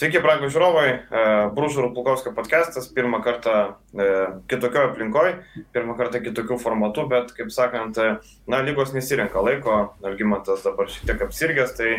[0.00, 1.22] Sveiki, brangų žiūrovai, e,
[1.52, 3.56] Brūžų Rupulkovskio podcastas, pirmą kartą
[3.92, 4.04] e,
[4.48, 5.32] kitokioje aplinkoje,
[5.74, 8.14] pirmą kartą kitokių formatų, bet, kaip sakant, e,
[8.48, 11.90] na, lygos nesirenka laiko, Algymantas dabar šiek tiek apsirgęs, tai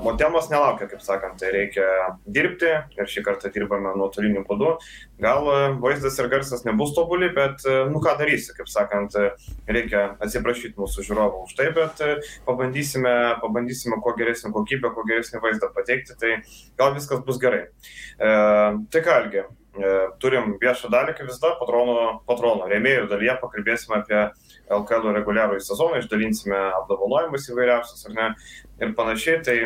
[0.00, 1.84] o temos nelaukia, kaip sakant, tai reikia
[2.24, 4.72] dirbti ir šį kartą dirbame nuotoliniu būdu.
[5.20, 5.50] Gal
[5.82, 9.18] vaizdas ir garsas nebus tobuli, bet, nu ką darysi, kaip sakant,
[9.68, 12.00] reikia atsiprašyti mūsų žiūrovų už tai, bet
[12.48, 13.14] pabandysime,
[13.44, 16.40] pabandysime kuo geresnį kokybę, kuo geresnį vaizdą pateikti, tai
[16.80, 17.66] gal viskas viskas bus gerai.
[18.18, 24.20] E, tai kągi, e, turim viešą dalį, kaip visada, patrono, patrono rėmėjų dalyje pakalbėsime apie
[24.70, 28.28] LKL reguliarųjį sezoną, išdalinsime apdovanojimus įvairiausius ar ne
[28.80, 29.42] ir panašiai.
[29.42, 29.56] Tai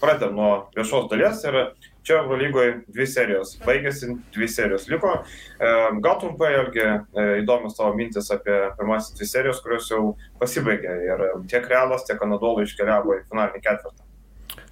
[0.00, 1.56] pradedam nuo viešos dalies ir
[2.02, 5.12] čia Eurolygoje dvi serijos baigėsi, dvi serijos liko.
[5.22, 10.96] E, gal trumpai, irgi e, įdomios tavo mintis apie pirmasis dvi serijos, kurios jau pasibaigė
[11.08, 14.01] ir tiek Realas, tiek Anadolo iškeliavo į finalinį ketvirtą.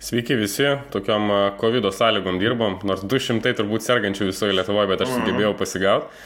[0.01, 1.29] Sveiki visi, tokiam
[1.61, 5.27] COVID sąlygom dirbom, nors 200 turbūt sergančių visoje Lietuvoje, bet aš mhm.
[5.27, 6.23] sugebėjau pasigauti.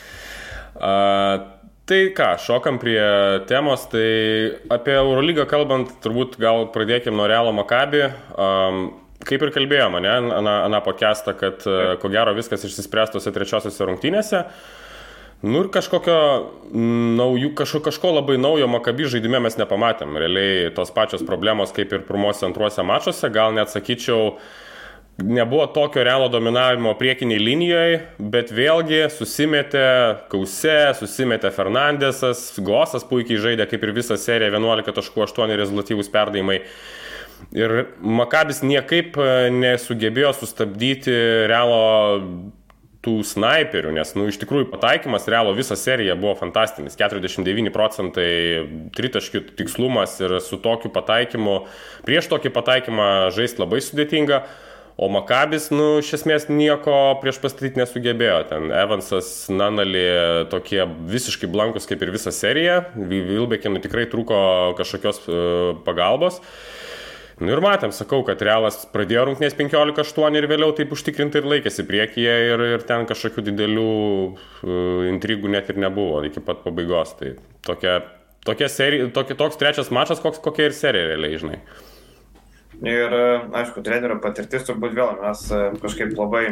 [1.85, 3.01] Tai ką, šokam prie
[3.51, 4.07] temos, tai
[4.73, 8.07] apie Eurolygą kalbant, turbūt gal pradėkime nuo Realo Makabi.
[8.39, 8.87] Um,
[9.27, 13.91] kaip ir kalbėjome, ne, aną, aną podcastą, kad uh, ko gero viskas išsispręs tose trečiosiose
[13.91, 14.45] rungtynėse.
[14.47, 14.84] Uh,
[15.43, 16.19] Nu ir kažkokio,
[17.19, 20.17] naujų, kažko, kažko labai naujo Makabi žaidime mes nepamatėm.
[20.21, 24.39] Realiai tos pačios problemos kaip ir pirmosios antruose mačiuose, gal net sakyčiau,
[25.19, 29.85] nebuvo tokio realo dominavimo priekiniai linijoje, bet vėlgi susimetė
[30.33, 36.61] Kause, susimetė Fernandesas, Gosas puikiai žaidė kaip ir visą seriją 11.8 rezultatyvus perdavimai.
[37.55, 39.19] Ir Makabis niekaip
[39.53, 41.15] nesugebėjo sustabdyti
[41.51, 41.81] realo
[43.05, 46.97] tų snaiperių, nes, nu, iš tikrųjų pataikymas realo visą seriją buvo fantastinis.
[47.01, 48.29] 49 procentai
[48.97, 51.65] tritaškių tikslumas ir su tokiu pataikymu,
[52.09, 54.45] prieš tokį pataikymą žaisti labai sudėtinga.
[54.95, 58.37] O Makabis, nu, iš esmės nieko prieš pastatyti nesugebėjo.
[58.53, 60.05] Ten Evansas, Nanali
[60.53, 62.79] tokie visiškai blankus kaip ir visa serija.
[62.95, 64.39] Vilbekinui tikrai trūko
[64.79, 66.39] kažkokios uh, pagalbos.
[66.39, 66.83] Uh,
[67.42, 71.86] Nu ir matėm, sakau, kad Realas pradėjo rungtynės 15-8 ir vėliau taip užtikrinti ir laikėsi
[71.89, 77.17] priekyje ir, ir ten kažkokių didelių uh, intrigų net ir nebuvo iki pat pabaigos.
[77.18, 77.33] Tai
[77.67, 77.96] tokia,
[78.46, 81.58] tokia serija, tokia, toks trečias mačas, koks, kokia ir serija realiai, žinai.
[82.83, 83.27] Ir, e,
[83.61, 86.46] aišku, trenerio patirtis turbūt vėl mes e, kažkaip labai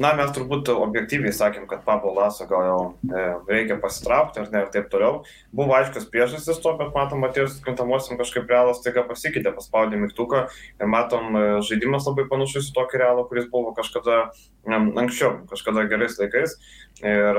[0.00, 4.62] Na, mes turbūt objektyviai sakėm, kad Pablo Laso gal jau e, reikia pasitraukti ar ne
[4.64, 5.22] ir taip toliau.
[5.56, 10.46] Buvo aiškios priežastis to, bet matom, atėjus krintamosiam kažkaip realas taiga pasikeitė, paspaudė mygtuką
[10.80, 14.30] ir matom, e, žaidimas labai panašus į tokį realą, kuris buvo kažkada
[14.68, 16.58] anksčiau, kažkada gerais laikais.
[17.00, 17.38] Ir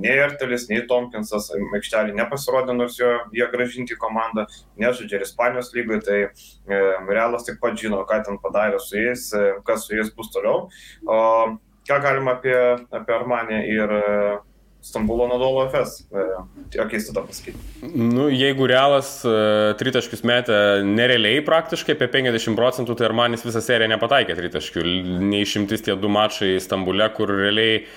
[0.00, 4.46] nei Ertelis, nei Tomkinsas aikštelį nepasirodė, nors jo jie gražinti į komandą,
[4.80, 6.78] nežaidžia ir Ispanijos lygai, tai e,
[7.10, 10.66] realas taip pat žino, ką ten padarė su jais, e, kas su jais bus toliau.
[11.04, 11.20] O
[11.84, 12.56] ką galima apie,
[12.94, 14.02] apie Armanį ir e,
[14.84, 16.02] Stambulo Nadolo FS.
[16.74, 17.56] Jokiais tada pasakyti.
[17.88, 23.88] Nu, jeigu realas uh, tritaškius metė nerealiai praktiškai apie 50 procentų, tai Armanis visą seriją
[23.94, 24.84] nepataikė tritaškių.
[25.24, 27.96] Neišimtis tie du mačai Stambule, kur realiai uh,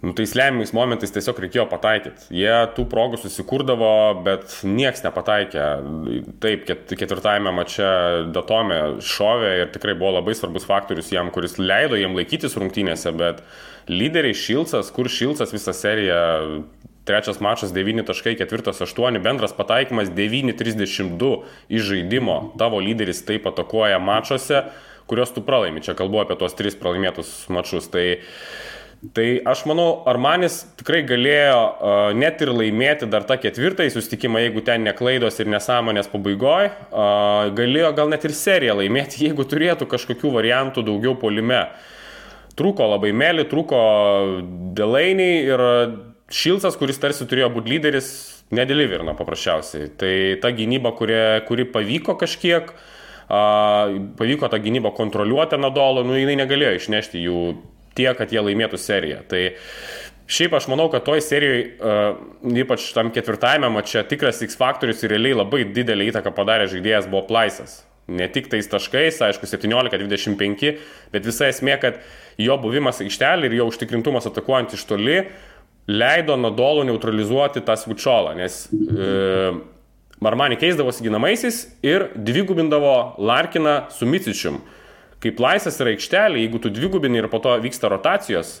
[0.00, 2.28] nu, tais lemiamais momentais tiesiog reikėjo pataikyti.
[2.36, 3.90] Jie tų progų susikurdavo,
[4.26, 5.66] bet nieks nepataikė.
[6.42, 7.88] Taip, ketvirtajame mače
[8.34, 13.40] Datome šovė ir tikrai buvo labai svarbus faktorius jam, kuris leido jiem laikytis rungtynėse, bet
[13.88, 16.20] lyderiai Šilcas, kur Šilcas visą seriją
[17.06, 21.28] Trečias mačas 9 taškai, ketvirtas 8, bendras pataikymas 9-32
[21.70, 22.40] iš žaidimo.
[22.58, 24.64] Tavo lyderis taip atakuoja mačuose,
[25.06, 25.84] kuriuos tu pralaimi.
[25.86, 27.86] Čia kalbu apie tuos tris pralaimėtus mačus.
[27.94, 28.26] Tai uh,
[29.14, 34.62] Tai aš manau, Armanis tikrai galėjo uh, net ir laimėti dar tą ketvirtąjį sustikimą, jeigu
[34.64, 36.70] ten neklaidos ir nesąmonės pabaigoje.
[36.88, 41.66] Uh, galėjo gal net ir seriją laimėti, jeigu turėtų kažkokių variantų daugiau polime.
[42.56, 43.78] Trūko labai mėly, trūko
[44.76, 45.64] Delainiai ir
[46.32, 48.10] Šilcas, kuris tarsi turėjo būti lyderis,
[48.56, 49.92] nedeliverino paprasčiausiai.
[50.00, 56.40] Tai ta gynyba, kuri, kuri pavyko kažkiek, uh, pavyko tą gynybą kontroliuoti Nadolo, nu jinai
[56.40, 57.40] negalėjo išnešti jų
[57.96, 59.22] tiek, kad jie laimėtų seriją.
[59.30, 59.42] Tai
[60.26, 62.16] Šiaip aš manau, kad toj serijoje, uh,
[62.58, 67.22] ypač tam ketvirtajame mače, tikras X faktorius ir realiai labai didelį įtaką padarė žaidėjas buvo
[67.28, 67.84] Plaisas.
[68.10, 70.72] Ne tik tais taškais, aišku, 17-25,
[71.14, 72.00] bet visa esmė, kad
[72.42, 75.20] jo buvimas aikštelė ir jo užtikrintumas atakuojant iš toli
[75.86, 79.62] leido Nadolų neutralizuoti tą svičiolą, nes uh,
[80.22, 84.58] Marmani keisdavosi ginamaisiais ir dvigubindavo Larkiną su Micičium.
[85.26, 88.60] Uh, kaip laisvas yra aikštelė, jeigu tu dvigubini ir po to vyksta rotacijos,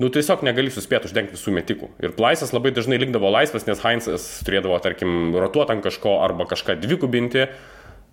[0.00, 1.90] nu tiesiog negali suspėti uždengti visų metikų.
[2.04, 6.78] Ir laisvas labai dažnai likdavo laisvas, nes Heinzas turėdavo, tarkim, rotuoti ant kažko arba kažką
[6.82, 7.48] dvigubinti.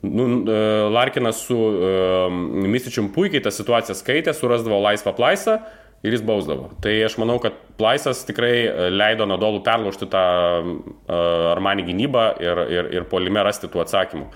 [0.03, 0.55] Nu, e,
[0.91, 5.61] Larkinas su um, Mističium puikiai tą situaciją skaitė, surasdavo laisvą plaisą
[6.03, 6.69] ir jis bausdavo.
[6.83, 10.23] Tai aš manau, kad Plaisas tikrai leido Nadolų perlaužti tą
[10.61, 14.27] uh, Armanį gynybą ir, ir, ir polime rasti tų atsakymų.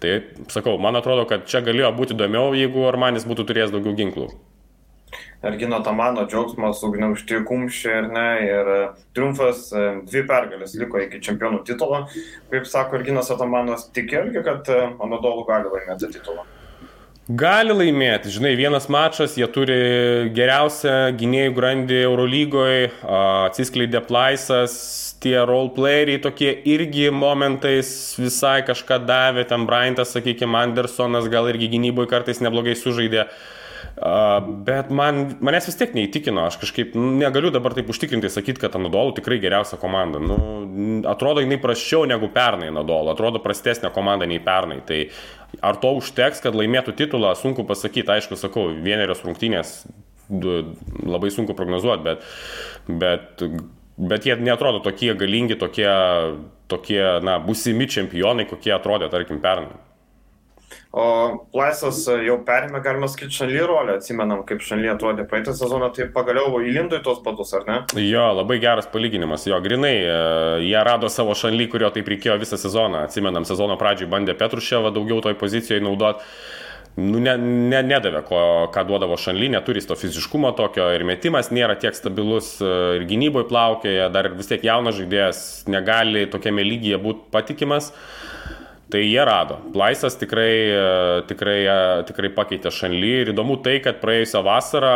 [0.00, 0.14] Tai
[0.54, 4.30] sakau, man atrodo, kad čia galėjo būti įdomiau, jeigu Armanis būtų turėjęs daugiau ginklų.
[5.42, 8.78] Ergino Tamano džiaugsmas, ugniaužti kumščiai ir ne, ir e,
[9.14, 12.02] triumfas, e, dvi pergalės liko iki čempionų titulo.
[12.50, 16.42] Kaip sako Erginas Atamanas, tik irgi, kad e, Anadolu gali laimėti titulą.
[17.28, 19.74] Gali laimėti, žinai, vienas mačas, jie turi
[20.32, 24.78] geriausią gynėjų grandį Eurolygoje, atsiskleidė Plaisas,
[25.20, 32.08] tie roleplayeriai tokie irgi momentais visai kažką davė, ten Bryantas, sakykime, Andersonas gal irgi gynyboje
[32.14, 33.28] kartais neblogai sužaidė.
[33.28, 33.58] Uh,
[33.98, 39.16] Bet man, manęs vis tiek neįtikino, aš kažkaip negaliu dabar taip užtikrinti sakyti, kad Anadolu
[39.16, 40.20] tikrai geriausia komanda.
[40.22, 40.36] Nu,
[41.10, 44.78] atrodo, jinai praščiau negu pernai Anadolu, atrodo prastesnė komanda nei pernai.
[44.86, 45.00] Tai
[45.60, 49.80] ar to užteks, kad laimėtų titulą, sunku pasakyti, aišku, sakau, vienerios rungtynės
[50.28, 52.24] labai sunku prognozuoti, bet,
[53.00, 53.44] bet,
[53.96, 55.88] bet jie netrodo tokie galingi, tokie,
[56.68, 59.78] tokie na, busimi čempionai, kokie atrodė, tarkim, pernai.
[60.88, 61.04] O
[61.52, 66.62] Laisvas jau perėmė, galima sakyti, Šanly rolę, atsimenam, kaip Šanly atrodė praeitą sezoną, tai pagaliau
[66.64, 67.76] įlindo į tos batus, ar ne?
[68.00, 70.14] Jo, labai geras palyginimas, jo, grinai, e,
[70.64, 75.20] jie rado savo Šanly, kurio taip reikėjo visą sezoną, atsimenam, sezono pradžioj bandė Petruševą daugiau
[75.26, 76.24] toj pozicijoje naudoti.
[76.98, 78.40] Nu, ne, ne, nedavė, ko,
[78.72, 83.50] ką duodavo Šanly, neturi to fiziškumo tokio ir metimas nėra tiek stabilus e, ir gynyboje
[83.52, 87.92] plaukioja, dar vis tiek jaunas žaidėjas negali tokiame lygyje būti patikimas.
[87.92, 88.37] Uh,
[88.88, 89.58] Tai jie rado.
[89.72, 90.84] Plaisas tikrai, e,
[91.28, 94.92] tikrai, e, tikrai pakeitė Šanly ir įdomu tai, kad praėjusią vasarą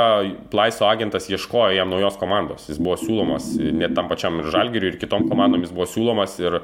[0.53, 2.71] Plaiso agentas ieškojo jam naujos komandos.
[2.71, 6.63] Jis buvo siūlomas net tam pačiam ir Žalgiriui, ir kitom komandom jis buvo siūlomas ir,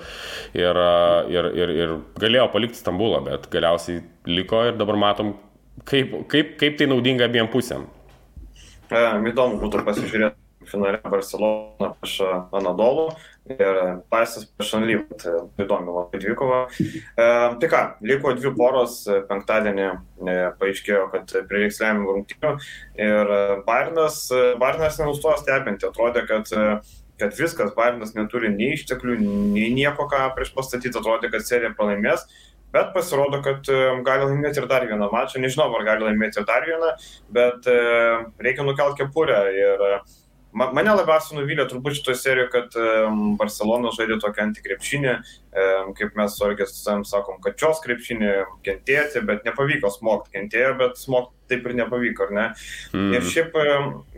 [0.57, 4.01] ir, e, ir, ir, ir galėjo palikti Stambulą, bet galiausiai
[4.33, 5.37] liko ir dabar matom,
[5.85, 7.91] kaip, kaip, kaip tai naudinga abiem pusėm.
[8.89, 12.20] E, įdomu būtų pasižiūrėti finale Barcelona prieš
[12.55, 13.09] Anadolu
[13.49, 13.81] ir
[14.12, 15.19] Laisvas prieš Anlyvą.
[15.23, 16.61] Tai įdomi labai dvikova.
[16.69, 17.26] E,
[17.62, 19.00] tai ką, liko dvi poros,
[19.31, 22.55] penktadienį e, paaiškėjo, kad prireiks lemiamų rungtynių
[23.09, 23.35] ir
[23.67, 24.23] Bairnas,
[24.61, 26.53] Bairnas nenustojo stebinti, atrodė, kad
[27.19, 29.17] kad viskas, Bairnas neturi nei išteklių,
[29.55, 32.23] nei nieko, ką prieš pastatyti, atrodė, kad serija pralaimės,
[32.75, 33.67] bet pasirodo, kad
[34.06, 36.93] gali laimėti ir dar vieną mačą, nežinau, ar gali laimėti ir dar vieną,
[37.35, 37.69] bet
[38.44, 39.85] reikia nukelti kepurę ir
[40.56, 42.77] Mane labiausiai nuvylė turbūt šitoje serijoje, kad
[43.41, 45.15] Barcelona žaidė tokį antikrepšinį,
[45.99, 48.31] kaip mes su Argesam sakom, kad šios krepšinį
[48.65, 52.47] kentėti, bet nepavyko smogti, kentėjo, bet smogti taip ir nepavyko, ar ne?
[52.93, 53.12] Mm.
[53.17, 53.56] Ir šiaip,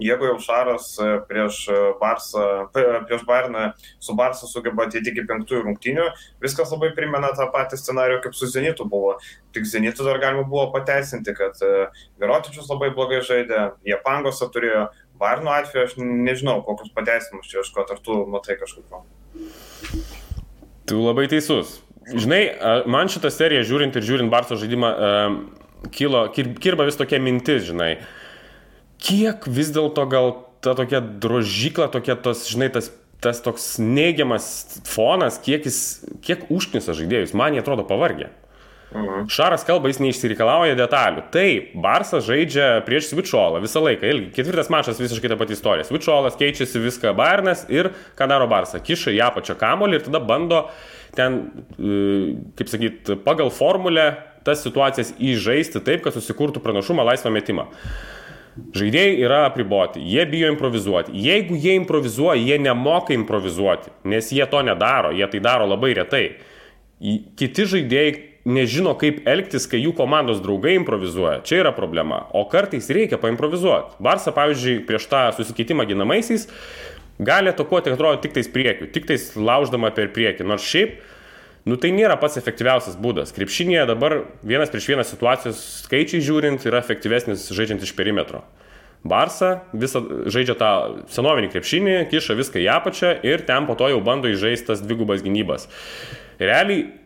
[0.03, 1.63] jeigu jau Šaras e, prieš
[2.01, 2.45] Barsą,
[2.75, 3.71] prieš Bairną
[4.03, 6.09] su Barsą sugeba ateiti iki penktųjų rungtynių,
[6.43, 9.17] viskas labai primena tą patį scenarių, kaip su Zenitu buvo.
[9.55, 11.59] Tik Zenitu dar galima buvo pateisinti, kad
[12.21, 14.89] Virotičius e, labai blogai žaidė, jie pangosą turėjo,
[15.21, 19.05] Varno atveju aš nežinau, kokius pateisimus čia ieškoti, ar tu matai kažkokio.
[20.89, 21.79] Tu labai teisus.
[22.11, 22.43] Žinai,
[22.91, 24.91] man šitą seriją žiūrint ir žiūrint Barso žaidimą,
[25.95, 27.93] kilo, kirba vis tokia mintis, žinai,
[29.01, 30.33] kiek vis dėlto gal
[30.65, 32.91] ta tokia drožykla, tokia tos, žinai, tas,
[33.23, 35.81] tas toks neigiamas fonas, kiek jis,
[36.25, 38.33] kiek užknisa žaidėjus, man jie atrodo pavargę.
[38.91, 39.29] Mhm.
[39.31, 41.23] Šaras kalba, jis neišsireikalauja detalių.
[41.31, 44.09] Taip, Barsas žaidžia prieš Svičiolą visą laiką.
[44.11, 45.87] Ilgi, ketvirtas mačas visiškai ta pati istorija.
[45.87, 48.83] Svičiolas keičiasi viską Bairnas ir ką daro Barsas?
[48.83, 50.65] Kiša į apačią kamolį ir tada bando
[51.15, 51.39] ten,
[51.79, 52.01] e,
[52.59, 54.09] kaip sakyt, pagal formulę
[54.47, 57.69] tas situacijas įžaisti taip, kad susikurtų pranašumą laisvą metimą.
[58.75, 61.15] Žaidėjai yra apriboti, jie bijo improvizuoti.
[61.15, 66.25] Jeigu jie improvizuoja, jie nemoka improvizuoti, nes jie to nedaro, jie tai daro labai retai.
[67.39, 71.41] Kiti žaidėjai nežino, kaip elgtis, kai jų komandos draugai improvizuoja.
[71.47, 72.25] Čia yra problema.
[72.37, 73.99] O kartais reikia paimprovizuoti.
[74.03, 76.49] Barsa, pavyzdžiui, prieš tą susikeitimą ginamaisiais
[77.21, 80.47] gali atakuoti, atrodo, tik tais priekiu, tik tais lauždama per priekį.
[80.49, 80.97] Nors šiaip,
[81.69, 83.35] nu tai nėra pats efektyviausias būdas.
[83.37, 88.41] Krepšinėje dabar vienas prieš vieną situacijos skaičiai žiūrint yra efektyvesnis žaidžiant iš perimetro.
[89.05, 90.71] Barsa visą žaidžia tą
[91.13, 95.69] senovinį krepšinį, kiša viską į apačią ir ten po to jau bando įžaistas dvigubas gynybas.
[96.41, 97.00] Realiai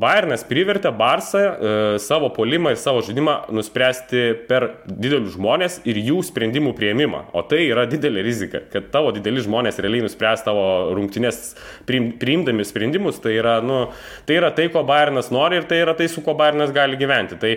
[0.00, 1.72] Bayernas privertė Barsą e,
[2.02, 7.22] savo polimą ir savo žaidimą nuspręsti per didelius žmonės ir jų sprendimų prieimimą.
[7.36, 11.40] O tai yra didelė rizika, kad tavo dideli žmonės realiai nuspręs tavo rungtynės
[11.88, 13.20] priim, priimdami sprendimus.
[13.22, 13.86] Tai yra, nu,
[14.28, 17.38] tai yra tai, ko Bayernas nori ir tai yra tai, su kuo Bayernas gali gyventi.
[17.40, 17.54] Tai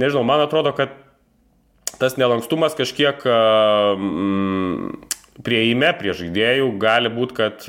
[0.00, 0.94] nežinau, man atrodo, kad
[2.00, 7.66] tas nelankstumas kažkiek mm, prieime prie žaidėjų gali būti, kad,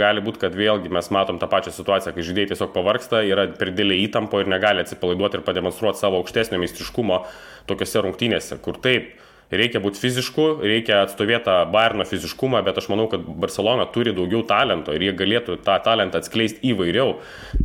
[0.00, 3.70] gali būt, kad vėlgi mes matom tą pačią situaciją, kai žaidėjai tiesiog pavarksta, yra per
[3.76, 7.22] dėlį įtampo ir negali atsipalaiduoti ir pademonstruoti savo aukštesnio meistriškumo
[7.70, 9.12] tokiuose rungtynėse, kur taip
[9.58, 14.44] reikia būti fizišku, reikia atstovėti tą Bayerno fiziškumą, bet aš manau, kad Barcelona turi daugiau
[14.46, 17.16] talento ir jie galėtų tą talentą atskleisti įvairiau.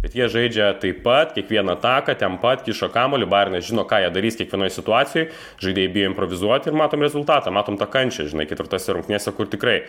[0.01, 4.13] Bet jie žaidžia taip pat, kiekvieną taką, ten pat kiša kamolį, Bayernas žino, ką jie
[4.15, 5.27] darys kiekvienoje situacijoje,
[5.61, 9.83] žaidėjai bijo improvizuoti ir matom rezultatą, matom tą kančią, žinai, ketvirtose rungtynėse, kur tikrai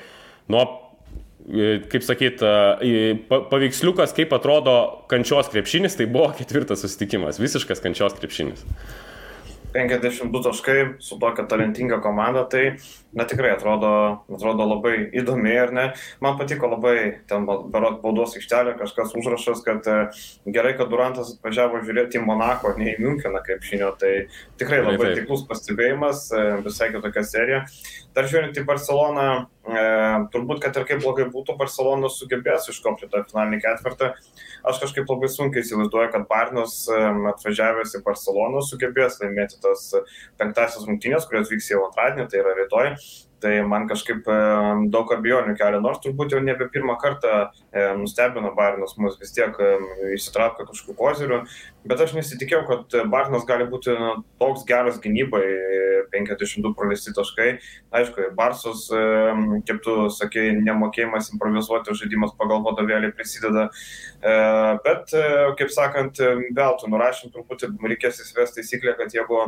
[0.53, 0.67] nuo
[1.49, 4.76] e, kaip sakyt, e, paveiksliukas, kaip atrodo
[5.09, 8.69] kančios krepšinis, tai buvo ketvirtas susitikimas, visiškas kančios krepšinis.
[9.76, 12.76] 52 taškai su tokia talentinga komanda, tai
[13.16, 13.90] na tikrai atrodo,
[14.28, 15.87] atrodo labai įdomi ir ne.
[16.20, 19.96] Man patiko labai ten berot baudos aikštelė, kažkas užrašas, kad e,
[20.52, 24.28] gerai, kad Durantas atvažiavo žiūrėti į Monako, ne į Müncheną kaip žinio, tai
[24.61, 27.62] tikrai labai tiklus pastebėjimas, e, visai kitokia serija.
[28.16, 29.28] Dar žiūrint į Barceloną,
[29.64, 29.87] e,
[30.32, 34.12] turbūt, kad ir kaip blogai būtų, Barcelona sugebės iškopti tą finalinį ketvirtą.
[34.66, 37.00] Aš kažkaip labai sunkiai įsivaizduoju, kad Barnas e,
[37.32, 39.88] atvažiavęs į Barceloną sugebės laimėti tas
[40.40, 42.92] penktasias rungtynės, kurios vyks jau antradienį, tai yra rytoj.
[43.40, 44.37] Tai man kažkaip e,
[44.93, 47.33] daug abejonių kelia, nors turbūt jau nebe pirmą kartą
[47.69, 49.73] e, nustebino Barinas mus vis tiek e,
[50.16, 51.43] įsitraukė kažkokiu koziriu,
[51.85, 53.93] bet aš nesitikėjau, kad Barinas gali būti
[54.40, 55.43] toks geras gynybai,
[56.14, 57.50] 52 praleisti taškai.
[57.99, 58.87] Aišku, Barsos,
[59.69, 63.69] kaip tu sakai, nemokėjimas improvizuoti žaidimas pagal vadovėlį prisideda,
[64.87, 65.12] bet,
[65.59, 66.23] kaip sakant,
[66.57, 69.43] vėl tu nurašym truputį reikės įsivesti taisyklę, kad jeigu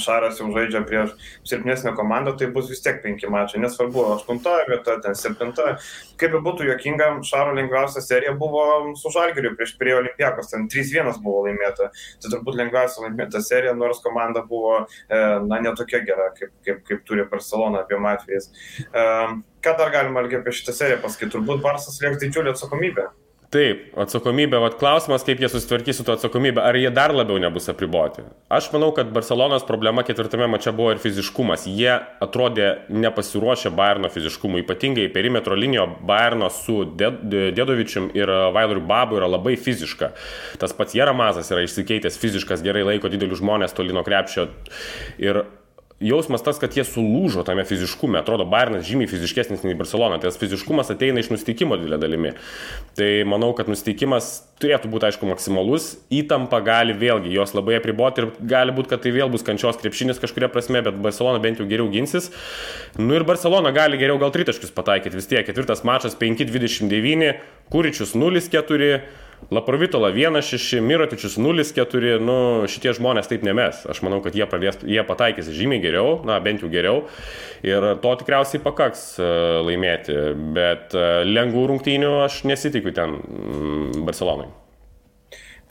[0.00, 1.12] Šaras jau žaidžia prieš
[1.48, 3.60] silpnesnę komandą, tai bus vis tiek penki mačai.
[3.62, 5.76] Nesvarbu, aštunta vieta, ten septinta.
[6.20, 8.64] Kaip be būtų jokinga, Šaro lengviausia serija buvo
[8.98, 11.90] su Žalgiriu prieš prie Olimpiakos, ten 3-1 buvo laimėta.
[12.22, 17.02] Tai turbūt lengviausia laimėta serija, nors komanda buvo, e, na, netokia gera, kaip, kaip, kaip
[17.08, 18.50] turi Barcelona abiem atvejais.
[18.88, 19.08] E,
[19.62, 21.34] ką dar galima apie šitą seriją pasakyti?
[21.36, 23.10] Turbūt Barsas lieks didžiulį atsakomybę.
[23.52, 27.68] Taip, atsakomybė, vad klausimas, kaip jie susitvarkys su to atsakomybė, ar jie dar labiau nebus
[27.68, 28.24] apriboti.
[28.48, 31.66] Aš manau, kad Barcelonos problema ketvirtame mače buvo ir fiziškumas.
[31.68, 39.28] Jie atrodė nepasiruošę Bayerno fiziškumui, ypatingai perimetro linijo Bayerno su Dėdovičium ir Vailuriu Babu yra
[39.28, 40.14] labai fiziška.
[40.62, 44.48] Tas pats Jeramazas yra išsikeitęs fiziškas, gerai laiko didelius žmonės tolino krepšio.
[45.20, 45.44] Ir
[46.02, 48.18] jausmas tas, kad jie sulūžo tame fiziškume.
[48.20, 50.18] Atrodo, Bayernas žymiai fiziškesnis nei Barcelona.
[50.20, 52.34] Tai tas fiziškumas ateina iš nusteikimo didelė dalimi.
[52.98, 54.32] Tai manau, kad nusteikimas
[54.62, 55.88] turėtų būti, aišku, maksimalus.
[56.12, 60.20] Įtampa gali vėlgi jos labai apriboti ir gali būti, kad tai vėl bus kančios krepšinis
[60.22, 62.30] kažkuria prasme, bet Barcelona bent jau geriau ginsis.
[62.98, 65.46] Nu ir Barcelona gali geriau gal tritaškius pataikyti vis tiek.
[65.48, 67.34] Ketvirtas mačas 5-29,
[67.72, 69.02] Kuričius 0-4.
[69.50, 72.36] Laprovitola 1-6, Mirotičius 0-4, nu
[72.70, 73.82] šitie žmonės taip nemes.
[73.90, 77.02] Aš manau, kad jie, pradės, jie pataikys žymiai geriau, na bent jau geriau.
[77.66, 79.28] Ir to tikriausiai pakaks e,
[79.66, 80.16] laimėti,
[80.56, 84.48] bet e, lengvų rungtynių aš nesitikiu ten mm, Barcelonai.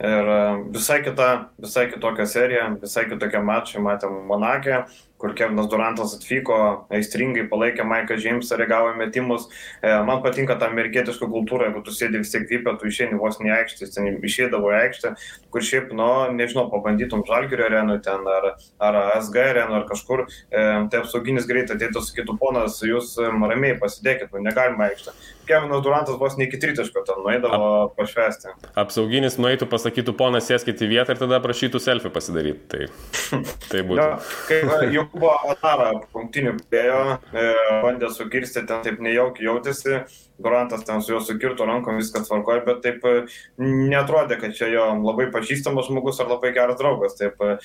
[0.02, 0.40] Ir e,
[0.74, 1.30] visai kita,
[1.62, 4.84] visai kitokia serija, visai kitokie mačai, matėm Monakė,
[5.22, 6.56] kur Kevinas Durantas atvyko,
[6.90, 9.46] aistringai palaikė Maiką Džeimsą, reagavo į metimus.
[9.78, 13.38] E, man patinka ta amerikietiška kultūra, jeigu tu sėdi vis tiek vypė, tu išėjai vos
[13.38, 15.12] ne aikštė, ten išėdavo į aikštę,
[15.54, 18.48] kur šiaip, nu, nežinau, pabandytum Žalgirio arenų ten ar,
[18.82, 24.34] ar SG arenų ar kažkur, e, tai apsauginis greitai ateitų, sakytų, ponas, jūs ramiai pasidėkit,
[24.34, 25.14] nu, negalima aikštę.
[25.46, 28.52] Kevinas Durantas vos ne iki tritaško ten nueidavo Ap, pašvesti.
[28.78, 32.62] Apsauginis nueitų, pasakytų, ponas, sėskite į vietą ir tada prašytų selfie pasidaryti.
[32.70, 32.86] Tai,
[33.70, 33.98] tai būtų.
[33.98, 37.00] Ja, kaip, jau buvo Atara rungtinių bėjo,
[37.32, 37.46] e,
[37.84, 40.02] bandė sukirsti, ten taip nejaukiai jautėsi,
[40.42, 43.14] Durantas ten su juo sukirto rankom, viskas tvarkoja, bet taip e,
[43.62, 47.16] netrodė, kad čia jo labai pažįstamas žmogus ar labai geras draugas.
[47.18, 47.56] Taip e,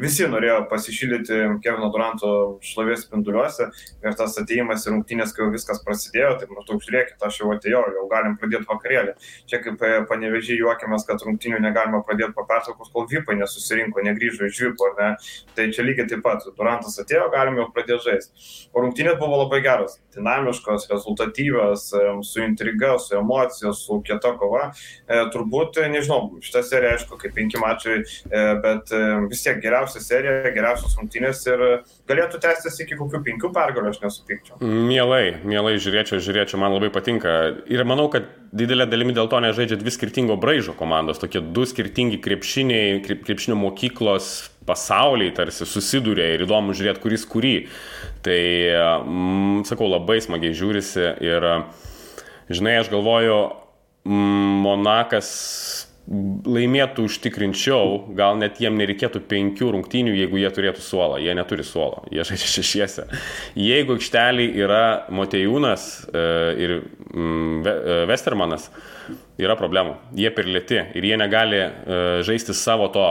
[0.00, 2.32] visi norėjo pasišildyti Kevino Duranto
[2.64, 3.68] šlovės spinduliuose
[4.04, 7.82] ir tas ateimas į rungtynės, kai jau viskas prasidėjo, tai maždaug žiūrėkit, aš jau atėjau,
[7.96, 9.16] jau galim pradėti vakarėlį.
[9.50, 14.48] Čia kaip e, panevežiai juokiamės, kad rungtynių negalima pradėti po pertraukos, kol Vipai nesusirinko, negryžo
[14.50, 15.10] iš Vipo, ar ne?
[15.56, 18.46] Tai čia lygiai taip pat, Durantas atėjo, galim jau pradėti žaisti.
[18.74, 21.88] O rungtynės buvo labai geros, dinamiškos, rezultatyvios,
[22.26, 24.70] su intriga, su emocija, su kieta kova.
[25.06, 29.60] E, turbūt, e, nežinau, šitą seriją, aišku, kaip penki mačiai, e, bet e, vis tiek
[29.62, 31.64] geriausia serija, geriausios rungtynės ir
[32.10, 34.58] galėtų tęstis iki kokių penkių pergalių, aš nesupykčiau.
[34.62, 37.36] Mielai, mielai žiūrėčiau, žiūrėčiau, man labai patinka.
[37.72, 42.20] Ir manau, kad didelė dalimi dėl to nežaidžia dvi skirtingo braižo komandos, tokie du skirtingi
[42.24, 47.56] krepšiniai, krepšinio mokyklos pasauliai tarsi susiduria ir įdomu žiūrėti, kuris kurį.
[48.26, 48.40] Tai,
[49.06, 51.84] mm, sakau, labai smagiai žiūrisi ir uh,
[52.48, 53.38] Žinai, aš galvoju,
[54.06, 55.30] mm, Monakas
[56.06, 61.18] laimėtų užtikrinčiau, gal net jiem nereikėtų penkių rungtynių, jeigu jie turėtų suolą.
[61.18, 63.06] Jie neturi suolo, jie žaidžia šešiese.
[63.58, 66.26] Jeigu aikštelį yra Motejūnas e,
[66.62, 68.68] ir mm, e, Westermanas,
[69.42, 69.96] yra problemų.
[70.16, 71.70] Jie per lėti ir jie negali e,
[72.26, 73.08] žaisti savo to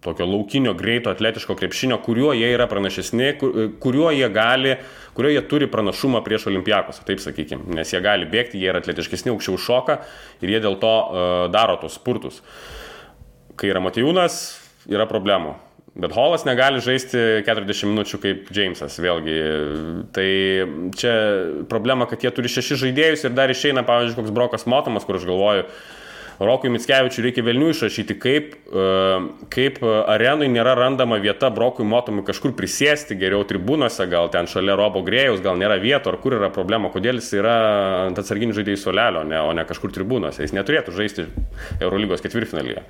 [0.00, 3.32] tokio laukinio, greito, atletiško krepšinio, kuriuo jie yra pranašesni,
[3.82, 4.76] kuriuo jie gali,
[5.16, 9.32] kuriuo jie turi pranašumą prieš olimpijakos, taip sakykime, nes jie gali bėgti, jie yra atletiškesni,
[9.34, 10.00] aukščiau šoka
[10.44, 12.42] ir jie dėl to uh, daro tos spurtus.
[13.56, 14.40] Kai yra Matijūnas,
[14.92, 15.56] yra problemų.
[15.96, 19.36] Bet Holas negali žaisti 40 minučių kaip Jamesas, vėlgi.
[20.12, 20.26] Tai
[20.92, 21.12] čia
[21.70, 25.24] problema, kad jie turi šešis žaidėjus ir dar išeina, pavyzdžiui, koks Brokas Motomas, kur aš
[25.24, 25.94] galvoju, uh,
[26.38, 28.86] Rokui Mitskevičiui reikia Vilnių išrašyti, kaip, e,
[29.52, 35.04] kaip arenui nėra randama vieta Brokui Motomui kažkur prisėsti, geriau tribūnose, gal ten šalia Robo
[35.06, 37.56] Grėjaus, gal nėra vietų, ar kur yra problema, kodėl jis yra
[38.08, 40.44] ant atsarginių žaidėjų solelio, ne, o ne kažkur tribūnose.
[40.44, 41.28] Jis neturėtų žaisti
[41.80, 42.84] Eurolygos ketvirtfinalyje.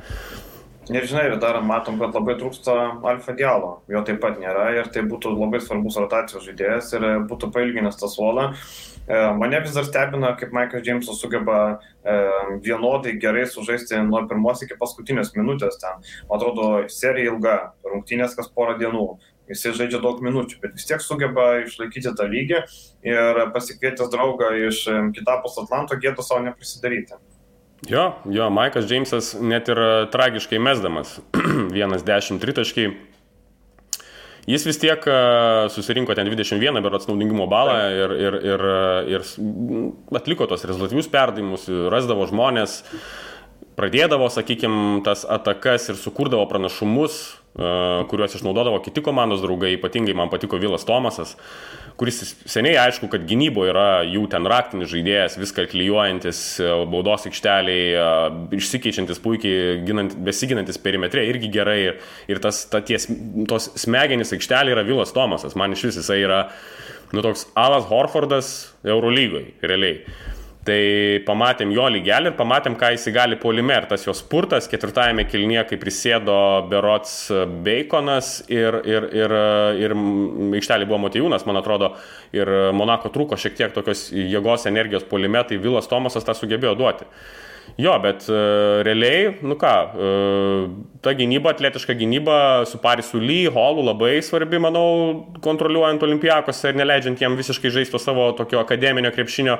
[0.86, 2.74] Nežinai, ir dar matom, kad labai trūksta
[3.10, 7.48] alfa dialo, jo taip pat nėra ir tai būtų labai svarbus rotacijos žaidėjas ir būtų
[7.56, 8.52] pailginęs tą suolą.
[9.06, 12.16] E, mane vis dar stebina, kaip Michael Jamesas sugeba e,
[12.62, 16.06] vienodai gerai sužaisti nuo pirmos iki paskutinės minutės ten.
[16.30, 19.08] Man atrodo, serija ilga, rungtynės kas porą dienų.
[19.50, 22.62] Jisai žaidžia daug minučių, bet vis tiek sugeba išlaikyti tą lygį
[23.06, 27.18] ir pasikvietęs draugą iš e, kitapus Atlanto gėtų savo neprisidaryti.
[27.84, 29.80] Jo, jo, Maikas Džeimsas net ir
[30.12, 31.18] tragiškai mesdamas.
[31.76, 32.94] Vienas dešimt tritaškiai
[34.46, 35.14] Jis vis tiek e,
[35.74, 38.62] susirinko ten 21 berots naudingumo balą ir, ir, ir,
[39.16, 39.24] ir
[40.14, 42.76] atliko tos rezultatyvius perdavimus, rasdavo žmonės,
[43.74, 50.28] pradėdavo, sakykime, tas atakas ir sukurdavo pranašumus, e, kuriuos išnaudodavo kiti komandos draugai, ypatingai man
[50.32, 51.32] patiko Vilas Tomasas,
[51.96, 56.42] kuris seniai aišku, kad gynybo yra jų ten raktinis žaidėjas, viską klyjuojantis,
[56.92, 57.96] baudos aikšteliai,
[58.58, 61.78] išsikeičiantis puikiai, ginant, besiginantis perimetrė irgi gerai.
[61.86, 61.98] Ir,
[62.28, 63.08] ir tas, ta ties,
[63.48, 66.44] tos smegenys aikštelė yra Vilas Tomasas, man iš vis jisai yra,
[67.16, 70.02] nu toks Alas Horfordas Eurolygoje, realiai.
[70.66, 73.76] Tai pamatėm jo lygelį ir pamatėm, ką jis gali polime.
[73.78, 76.34] Ir tas jos spurtas ketvirtajame kilnie, kai prisėdo
[76.70, 77.14] Berots
[77.62, 79.36] Baconas ir, ir, ir,
[79.84, 79.96] ir
[80.58, 81.92] aikštelė buvo Motijūnas, man atrodo,
[82.34, 87.06] ir Monako trūko šiek tiek tokios jėgos energijos polime, tai Vilas Tomasas tą sugebėjo duoti.
[87.82, 90.68] Jo, bet uh, realiai, nu ką, uh,
[91.04, 94.86] ta gynyba, atletiška gynyba su Parisu Lee, Holu labai svarbi, manau,
[95.44, 99.58] kontroliuojant olimpijakose ir neleidžiant jiem visiškai žaisti savo tokio akademinio krepšinio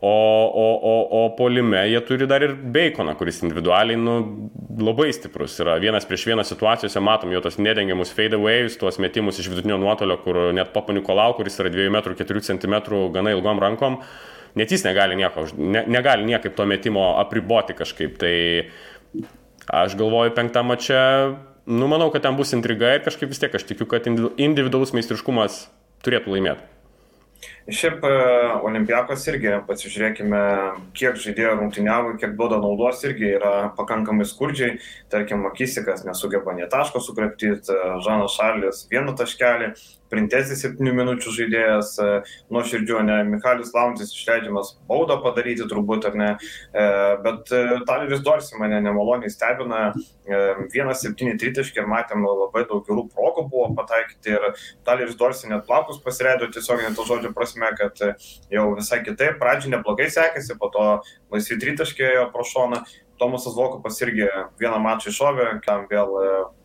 [0.00, 4.14] O, o, o, o polime jie turi dar ir Baconą, kuris individualiai nu,
[4.78, 5.74] labai stiprus yra.
[5.82, 10.40] Vienas prieš vieną situacijose matom jo tos nedengiamus fadeaways, tuos metimus iš vidutinio nuotolio, kur
[10.54, 12.78] net Papa Nikolau, kuris yra 2 m 4 cm
[13.14, 13.98] gana ilgom rankom,
[14.58, 18.16] net jis negali, nieko, ne, negali niekaip to metimo apriboti kažkaip.
[18.22, 18.34] Tai
[19.82, 21.02] aš galvoju, penktame čia,
[21.66, 25.66] nu manau, kad ten bus intriga ir kažkaip vis tiek aš tikiu, kad individualus meistriškumas
[26.06, 26.74] turėtų laimėti.
[27.68, 28.10] Šiaip e,
[28.64, 30.38] olimpiakos irgi, pasižiūrėkime,
[30.96, 34.78] kiek žaidėjo rungtyniavo, kiek duoda naudos, irgi yra pakankamai skurdžiai.
[35.12, 37.76] Tarkim, Makisikas nesugeba nie taško sukreptyti,
[38.06, 39.74] Žanas Šarlis vieną taškelį,
[40.08, 42.12] Printezis 7 minučių žaidėjas, e,
[42.48, 46.30] nuo širdžių, ne, Michalis Launtis išleidžiamas baudą padaryti turbūt, ar ne,
[46.72, 46.86] e,
[47.26, 47.52] bet
[47.84, 49.90] Taleris Dorsi mane nemaloniai stebina,
[50.28, 54.44] 1-7 tritaškį ir matėm labai daug gerų progų buvo pataikyti ir
[54.84, 58.00] Taleris Dorsi net plaukus pasireido tiesiog net to žodžio prasme, kad
[58.52, 60.86] jau visai kitaip, pradžioje neblogai sekėsi, po to
[61.34, 62.82] laisvi tritaškėjo pro šoną,
[63.18, 64.28] Tomasas Vokupas irgi
[64.60, 66.12] vieną mačą iššovė, kam vėl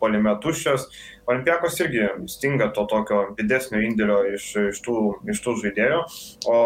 [0.02, 0.86] polime tuščios.
[1.26, 4.96] Olimpiakos irgi stinga to tokio didesnio indėlio iš, iš, tų,
[5.32, 6.02] iš tų žaidėjų.
[6.52, 6.58] O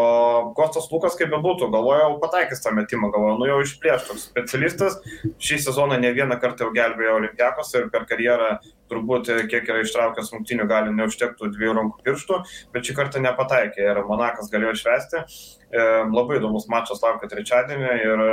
[0.56, 4.98] Kostas Lukas, kaip bebūtų, galvojau, pataikys tą metimą, galvojau, nu jau išplėštas specialistas.
[5.38, 8.56] Šį sezoną ne vieną kartą jau gelbėjo Olimpiakos ir per karjerą
[8.90, 12.38] turbūt kiek yra ištraukęs rungtinių, gali neužtektų dviejų rankų pirštų,
[12.74, 15.22] bet šį kartą nepataikė ir Monakas galėjo švesti.
[15.68, 18.24] E, labai įdomus mačas laukia trečiadienį ir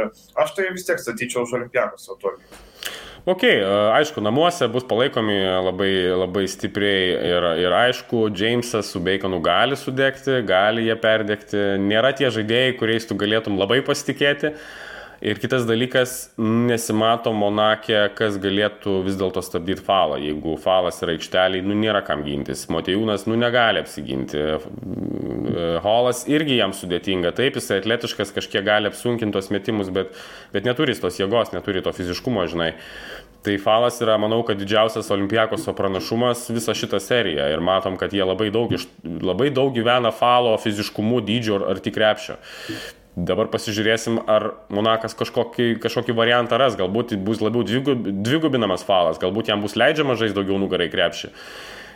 [0.41, 2.74] aš tai vis tiek statyčiau už Olimpiakos tokį.
[3.25, 3.61] Ok, e,
[3.97, 5.33] aišku, namuose bus palaikomi
[5.65, 11.63] labai, labai stipriai ir, ir aišku, Jamesas su Baconu gali sudegti, gali jie perdegti.
[11.81, 14.53] Nėra tie žaidėjai, kuriais tu galėtum labai pasitikėti.
[15.25, 20.19] Ir kitas dalykas, nesimato Monakė, kas galėtų vis dėlto stabdyti falą.
[20.21, 22.67] Jeigu falas yra aikšteliai, nu nėra kam gintis.
[22.69, 24.43] Motejūnas, nu negali apsiginti.
[25.81, 27.31] Holas irgi jam sudėtinga.
[27.39, 30.13] Taip, jis atletiškas, kažkiek gali apsunkinti tos metimus, bet,
[30.53, 32.75] bet neturi tos jėgos, neturi to fiziškumo, žinai.
[33.45, 37.47] Tai falas yra, manau, kad didžiausias olimpiakoso pranašumas visą šitą seriją.
[37.53, 41.97] Ir matom, kad jie labai daug, iš, labai daug gyvena falo fiziškumu, dydžio ar tik
[41.97, 42.37] krepšio.
[43.15, 49.63] Dabar pasižiūrėsim, ar Monakas kažkokį, kažkokį variantą ras, galbūt bus labiau dvigubinamas falas, galbūt jam
[49.63, 51.31] bus leidžiama žaisti daugiau nugarai krepšį.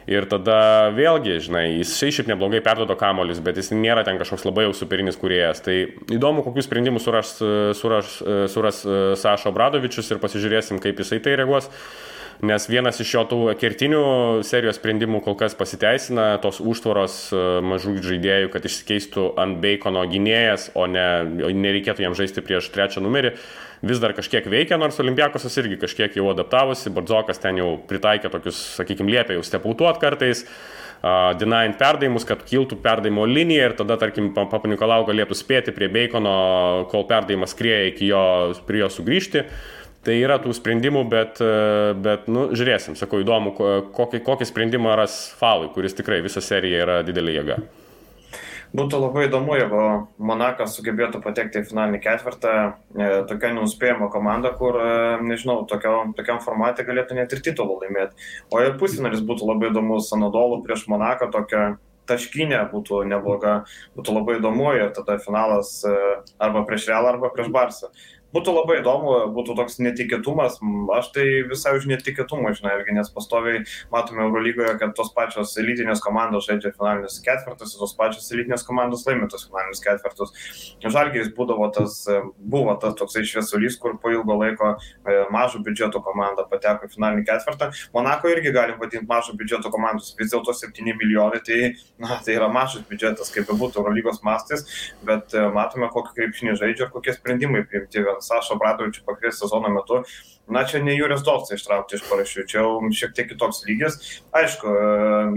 [0.09, 4.63] Ir tada vėlgi, žinai, jis šiaip neblogai perdodo kamolius, bet jis nėra ten kažkoks labai
[4.65, 5.59] jau superinis kuriejas.
[5.65, 5.75] Tai
[6.07, 7.35] įdomu, kokius sprendimus suras,
[7.77, 8.15] suras,
[8.49, 8.79] suras
[9.19, 11.67] Sašo Bradovičius ir pasižiūrėsim, kaip jisai tai reaguos.
[12.39, 14.01] Nes vienas iš jo tų kertinių
[14.47, 17.17] serijos sprendimų kol kas pasiteisina, tos užtvaros
[17.67, 21.03] mažų žaidėjų, kad išsikeistų ant Bacono gynėjas, o ne,
[21.35, 23.35] nereikėtų jam žaisti prieš trečią numerį
[23.83, 28.59] vis dar kažkiek veikia, nors Olimpiakosas irgi kažkiek jau adaptavosi, Bardzokas ten jau pritaikė tokius,
[28.79, 30.79] sakykime, liepia jau stepautuot kartais, uh,
[31.39, 37.05] denying perdavimus, kad kiltų perdavimo linija ir tada, tarkim, Papanikolau galėtų spėti prie Bacono, kol
[37.07, 38.23] perdavimas krieja iki jo,
[38.67, 39.45] prie jo sugrįžti.
[40.07, 41.41] Tai yra tų sprendimų, bet,
[41.99, 43.51] bet nu, žiūrėsim, sakau, įdomu,
[43.95, 47.59] kokį, kokį sprendimą ras Falui, kuris tikrai visą seriją yra didelė jėga.
[48.69, 49.83] Būtų labai įdomu, jeigu
[50.21, 52.51] Monakas sugebėtų patekti į finalinį ketvirtą,
[52.93, 54.91] e, tokia nenuspėjama komanda, kur, e,
[55.25, 58.13] nežinau, tokio, tokiam formatė galėtų net ir titulą laimėti.
[58.53, 61.63] O ir pusinaris būtų labai įdomus Anadolu prieš Monaką, tokia
[62.05, 63.63] taškinė būtų nebloga,
[63.97, 65.95] būtų labai įdomu ir tada finalas e,
[66.37, 67.89] arba prieš Realą, arba prieš Barsą.
[68.29, 70.59] Būtų labai įdomu, būtų toks netikėtumas,
[70.93, 73.63] aš tai visai už netikėtumą, žinai, irgi, nes pastoviai
[73.93, 79.31] matome Eurolygoje, kad tos pačios elitinės komandos žaidžia finalinius ketvirtus, tos pačios elitinės komandos laimė
[79.33, 80.33] tos finalinius ketvirtus.
[80.85, 82.03] Žalgiris būdavo tas,
[82.37, 87.25] buvo tas toksai šviesulys, kur po ilgo laiko e, mažo biudžeto komanda pateko į finalinį
[87.31, 87.71] ketvirtą.
[87.97, 92.51] Monako irgi galim vadinti mažo biudžeto komandos, vis dėlto 7 milijonai, tai, na, tai yra
[92.53, 94.65] mažas biudžetas, kaip bebūtų Eurolygos mastais,
[95.05, 100.01] bet e, matome, kokį krepšinį žaidžia ir kokie sprendimai priimti Sašo Bradovičių pakviesti sezono metu,
[100.49, 103.97] na čia ne Jūris Dovcai ištraukti iš parašių, čia jau šiek tiek kitoks lygis.
[104.35, 104.83] Aišku, e,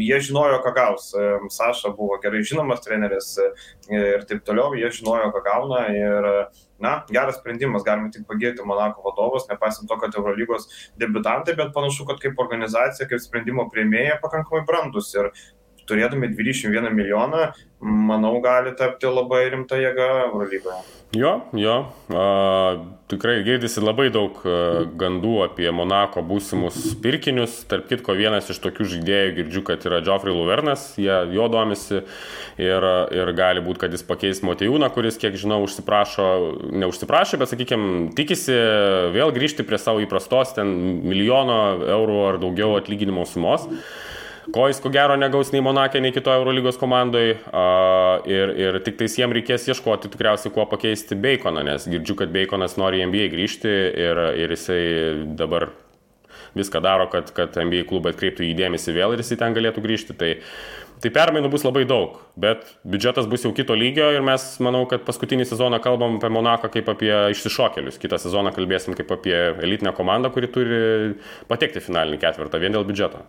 [0.07, 1.11] jie žinojo, ką gaus.
[1.15, 3.49] E, Saša buvo gerai žinomas treneris e,
[3.93, 6.29] ir taip toliau, jie žinojo, ką gauna ir
[6.83, 10.67] na, geras sprendimas, galime tik pagėti Monako vadovus, nepaisant to, kad Eurolygos
[10.99, 15.31] debutantai, bet panašu, kad kaip organizacija, kaip sprendimo prieimėja pakankamai brandus ir
[15.89, 20.83] turėdami 21 milijoną, manau, gali tapti labai rimta jėga Eurolygoje.
[21.13, 21.75] Jo, jo,
[22.17, 22.21] a,
[23.13, 24.39] tikrai girdisi labai daug
[24.97, 27.59] gandų apie Monako būsimus pirkinius.
[27.69, 31.99] Tarp kitko, vienas iš tokių žaidėjų girdžiu, kad yra Geoffrey Luvernas, jie jo domisi
[32.57, 36.31] ir, ir gali būti, kad jis pakeis Motejūną, kuris, kiek žinau, užsiprašo,
[36.81, 38.57] neužsiprašė, bet, sakykime, tikisi
[39.13, 40.73] vėl grįžti prie savo įprastos ten
[41.05, 41.61] milijono
[41.99, 43.69] eurų ar daugiau atlyginimo sumos
[44.51, 47.37] ko jis ko gero negaus nei Monakė, nei kitoje Eurolygos komandoje.
[48.33, 52.79] Ir, ir tik tais jiem reikės ieškoti tikriausiai kuo pakeisti Baconą, nes girdžiu, kad Baconas
[52.81, 53.71] nori į NBA grįžti
[54.03, 54.83] ir, ir jisai
[55.39, 55.71] dabar
[56.55, 60.17] viską daro, kad, kad NBA klubai atkreiptų įdėmėsi vėl ir jisai ten galėtų grįžti.
[60.19, 60.33] Tai,
[61.03, 65.07] tai permainų bus labai daug, bet biudžetas bus jau kito lygio ir mes, manau, kad
[65.07, 68.01] paskutinį sezoną kalbam apie Monaką kaip apie išsišokėlius.
[68.03, 70.83] Kitą sezoną kalbėsim kaip apie elitinę komandą, kuri turi
[71.51, 73.25] patekti finalinį ketvirtą vien dėl biudžeto.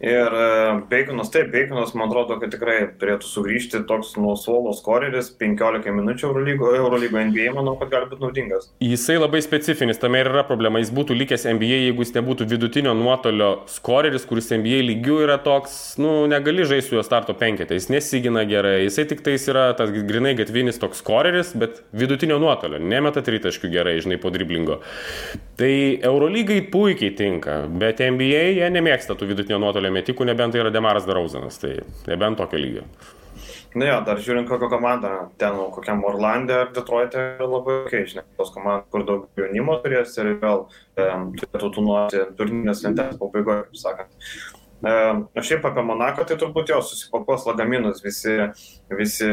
[0.00, 5.32] Ir e, Baconas, taip, Baconas, man atrodo, kad tikrai turėtų sugrįžti toks nuo suolo skoreris,
[5.40, 8.68] 15 minučių Eurolygo, Eurolygo NBA, manau, kad gali būti naudingas.
[8.84, 10.78] Jisai labai specifinis, tame ir yra problema.
[10.82, 15.98] Jis būtų likęs NBA, jeigu jis nebūtų vidutinio nuotolio skoreris, kuris NBA lygių yra toks,
[15.98, 19.90] nu, negali žaisti su jo starto penketė, jis nesigina gerai, jisai tik tais yra tas
[19.90, 24.78] grinai gatvinis toks skoreris, bet vidutinio nuotolio, nemeta tritaškių gerai, žinai, po driblingo.
[25.58, 25.74] Tai
[26.06, 30.72] Eurolygai puikiai tinka, bet NBA jie nemėgsta tų vidutinio nuotolio nuotolio metikų, nebent tai yra
[30.72, 32.84] Demaras Darauzanas, tai nebent tokio lygio.
[33.76, 38.24] Na jo, dar žiūrint kokią komandą, ten kokiam Orlandė ar Detroitė labai keičia.
[38.36, 40.64] Tos komandos, kur daug jaunimo turės ir vėl
[40.96, 44.16] um, turėtų tūnuoti turninės lentelės pabaigoje, kaip sakant.
[44.78, 48.36] O šiaip apie Monaką, tai turbūt jo susipakuos lagaminus visi,
[48.94, 49.26] visi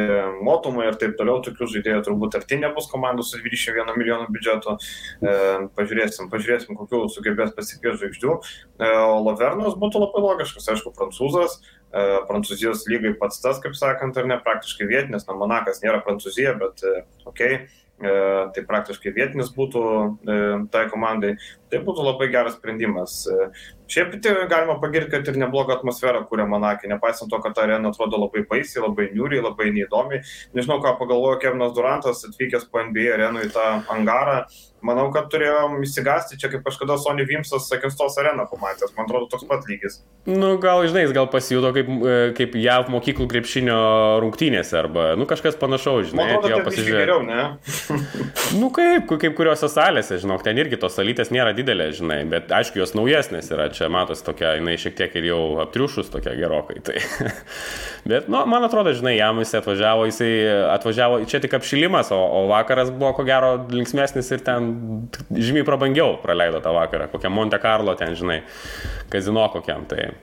[0.46, 4.74] motumai ir taip toliau, tokių žaidėjų turbūt arti nebus komandų su 21 milijonų biudžetu.
[5.78, 8.36] Pažiūrėsim, pažiūrėsim, kokių sugebės pasikviesti žvaigždžių.
[8.90, 11.60] O Lavernas būtų labai logiškas, aišku, prancūzas,
[11.96, 16.82] Prancūzijos lygai pats tas, kaip sakant, ar ne, praktiškai vietinis, na, Monakas nėra Prancūzija, bet
[17.24, 17.30] okei.
[17.30, 19.82] Okay tai praktiškai vietinis būtų
[20.72, 21.36] tai komandai,
[21.72, 23.22] tai būtų labai geras sprendimas.
[23.92, 27.92] Šiaip tai galima pagirti, kad ir neblogą atmosferą kūrė Monakė, nepaisant to, kad ta arena
[27.92, 30.22] atrodo labai baisiai, labai niūriai, labai neįdomi.
[30.58, 34.40] Nežinau, ką pagalvojo Kevinas Durantas, atvykęs po NBA arenų į tą angarą.
[34.86, 38.92] Manau, kad turėjom įsigasti čia, kaip kažkada Sony Vimsas Sakinstos areną pamatęs.
[38.98, 40.02] Man atrodo, toks pat lygis.
[40.30, 43.78] Nu, gal, žinai, jis gal pasijuto kaip, e, kaip JAV mokyklų krepšinio
[44.22, 47.02] rungtynėse arba, nu, kažkas panašaus, žinai, atėjo pasižiūrėti.
[47.02, 47.48] Geriau, ne?
[48.62, 52.82] nu, kaip, kaip kuriuose salėse, žinok, ten irgi tos salytės nėra didelės, žinai, bet aišku,
[52.84, 56.80] jos naujesnės yra čia matosi tokia, jinai šiek tiek ir jau aptriušus tokia gerokai.
[56.86, 56.98] Tai,
[58.10, 60.32] Bet, nu, man atrodo, žinai, jam jis atvažiavo, jisai
[60.74, 64.70] atvažiavo, čia tik apšilimas, o, o vakaras buvo ko gero linksmėsnis ir ten
[65.34, 68.42] žymiai prabangiau praleido tą vakarą, kokiam Monte Carlo ten, žinai,
[69.14, 69.88] kazino kokiam.
[69.90, 70.14] Tai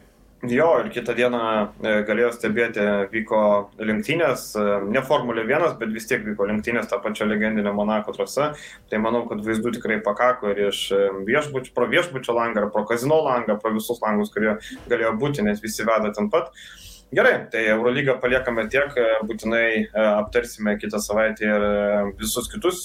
[0.51, 1.41] Jo, ir kitą dieną
[1.87, 3.43] e, galėjo stebėti, vyko
[3.79, 8.49] lenktynės, e, ne Formulė 1, bet vis tiek vyko lenktynės tą pačią legendinę Monako trasą.
[8.91, 13.21] Tai manau, kad vaizdų tikrai pakako ir iš e, viešbučio, pro viešbučio langą, pro kazino
[13.23, 14.57] langą, pro visus langus, kurie
[14.91, 16.51] galėjo būti, nes visi veda ten pat.
[16.51, 21.73] Uh, Gerai, tai Eurolygą paliekame tiek, e, būtinai e, aptarsime kitą savaitę ir e,
[22.17, 22.79] visus kitus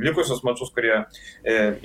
[0.00, 1.02] likusius mačius, kurie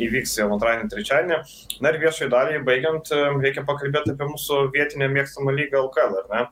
[0.06, 1.40] įvyks jau antradienį, trečiadienį.
[1.84, 3.12] Na ir viešai daliai baigiant,
[3.44, 6.48] reikia pakalbėti apie mūsų vietinę mėgstamą lygą LKL.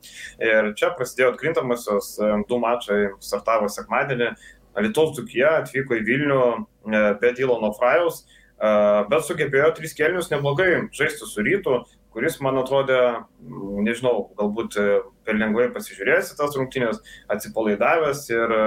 [0.50, 2.10] Ir čia prasidėjo atkrintamosios,
[2.50, 4.34] du mačai startavo sekmadienį.
[4.84, 6.42] Lietuvos Dukija atvyko į Vilnių
[7.22, 8.26] be Ilono Frajaus,
[9.08, 11.80] bet sugebėjo tris kelnius neblogai žaisti su rytu,
[12.18, 12.98] kuris man atrodė,
[13.86, 14.86] nežinau, galbūt e,
[15.26, 16.98] per lengvai pasižiūrėjęs į tas rungtynės,
[17.30, 18.62] atsipalaidavęs ir e,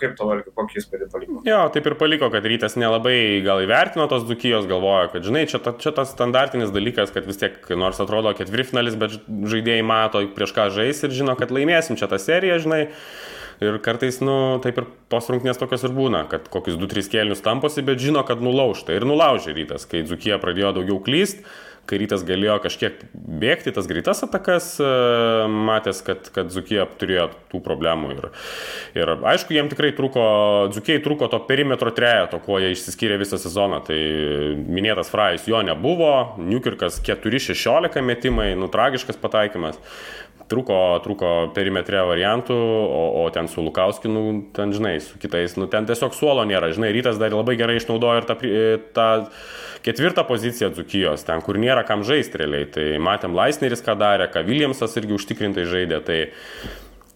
[0.00, 1.42] kaip to valgiu, kokį įspūdį paliko.
[1.48, 5.60] Jo, taip ir paliko, kad rytas nelabai gal įvertino tos dukijos, galvoja, kad, žinai, čia,
[5.60, 10.56] ta, čia tas standartinis dalykas, kad vis tiek, nors atrodo ketvirtfinalis, bet žaidėjai mato, prieš
[10.56, 12.86] ką žais ir žino, kad laimėsim čia tą seriją, žinai.
[13.58, 17.82] Ir kartais, nu, taip ir tos rungtynės tokios ir būna, kad kokius 2-3 kėlinius tamposi,
[17.82, 18.94] bet žino, kad nulaužta.
[18.94, 21.42] Ir nulaužė rytas, kai Dzukija pradėjo daugiau klyst
[21.88, 24.90] kai rytas galėjo kažkiek bėgti tas greitas atakas, e,
[25.68, 28.12] matęs, kad, kad Zukija turėjo tų problemų.
[28.16, 28.28] Ir,
[28.98, 30.26] ir aišku, jiem tikrai trūko,
[30.76, 33.80] Zukijai trūko to perimetro trejato, kuo jie išsiskyrė visą sezoną.
[33.88, 33.98] Tai
[34.68, 39.80] minėtas Frajus jo nebuvo, Newkirkas 4-16 metimai, nu tragiškas pataikymas
[40.48, 44.24] trūko, trūko perimetre variantų, o, o ten su Lukauskinu,
[44.56, 48.22] ten žinai, su kitais, nu ten tiesiog suolo nėra, žinai, rytas dar labai gerai išnaudojo
[48.22, 48.38] ir tą,
[48.96, 49.08] tą
[49.86, 54.44] ketvirtą poziciją Dzukijos, ten kur nėra kam žaisti realiai, tai matėm Laisneris ką darė, ką
[54.48, 56.20] Williamsas irgi užtikrintai žaidė, tai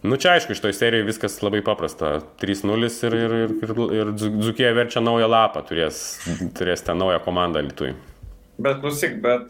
[0.03, 2.17] Nu čia aišku, iš toj serijai viskas labai paprasta.
[2.41, 6.01] 3-0 ir, ir, ir, ir, ir Dzukija verčia naują lapą, turės,
[6.59, 7.93] turės tą naują komandą Lietuvai.
[8.61, 9.49] Bet klausyk, bet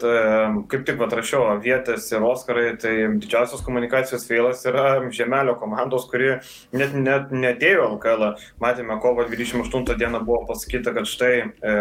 [0.72, 6.38] kaip tik atrašiau vietės ir Oskarai, tai didžiausias komunikacijos vėlas yra Žemelio komandos, kuri
[6.72, 8.24] net, net netėjo LKL.
[8.64, 11.74] Matėme, kovo 28 dieną buvo pasakyta, kad štai e,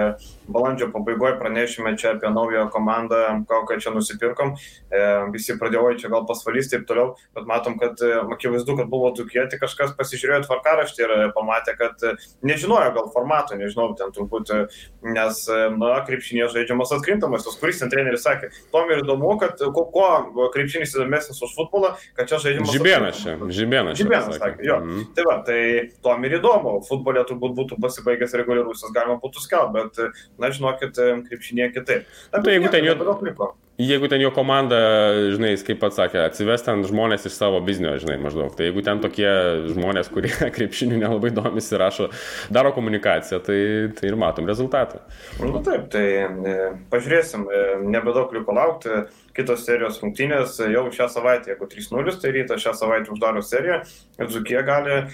[0.52, 4.58] balandžio pabaigoje pranešime čia apie naują komandą, kokią čia nusipirkom.
[4.92, 9.14] E, visi pradėjo, čia gal pasvalys taip toliau, bet matom, kad e, akivaizdu, kad buvo
[9.16, 14.52] tokie, tik kažkas pasižiūrėjo tvarkaraštį ir pamatė, kad e, nežinojo gal formato, nežinau, ten turbūt,
[14.52, 14.62] e,
[15.08, 19.58] nes, e, na, krepšinė žaidžiamas atkrintas kintamosios, kuris ten treneris sakė, tom ir įdomu, kad
[19.74, 22.74] kuo, kuo krepšinis įdomesnis už futbolą, kad čia žaidžiamas.
[22.74, 23.98] Žibėnas čia, Žibėnas.
[24.00, 24.80] Žibėnas sakė, jo.
[24.84, 25.04] Mm.
[25.16, 25.60] Tai va, tai
[26.04, 31.72] tom ir įdomu, futbolė turbūt būtų pasibaigęs reguliarusis, galima būtų skelbti, bet, na, žinokit, krepšinė
[31.76, 32.10] kitaip.
[32.34, 33.54] Na, tai jeigu ten jau...
[33.84, 34.78] Jeigu ten jo komanda,
[35.34, 38.54] žinai, kaip pats sakė, atsives ten žmonės iš savo biznio, žinai, maždaug.
[38.56, 39.28] Tai jeigu ten tokie
[39.74, 42.08] žmonės, kurie krepšinių nelabai domisi, rašo,
[42.54, 43.58] daro komunikaciją, tai,
[43.98, 45.02] tai ir matom rezultatą.
[45.42, 46.56] Na nu, taip, tai e,
[46.94, 49.04] pažiūrėsim, e, nebedaug liko laukti.
[49.34, 53.80] Kitos serijos rungtynės jau šią savaitę, jeigu 3-0, tai ryta šią savaitę uždaro seriją
[54.22, 55.06] ir Zukie gali e,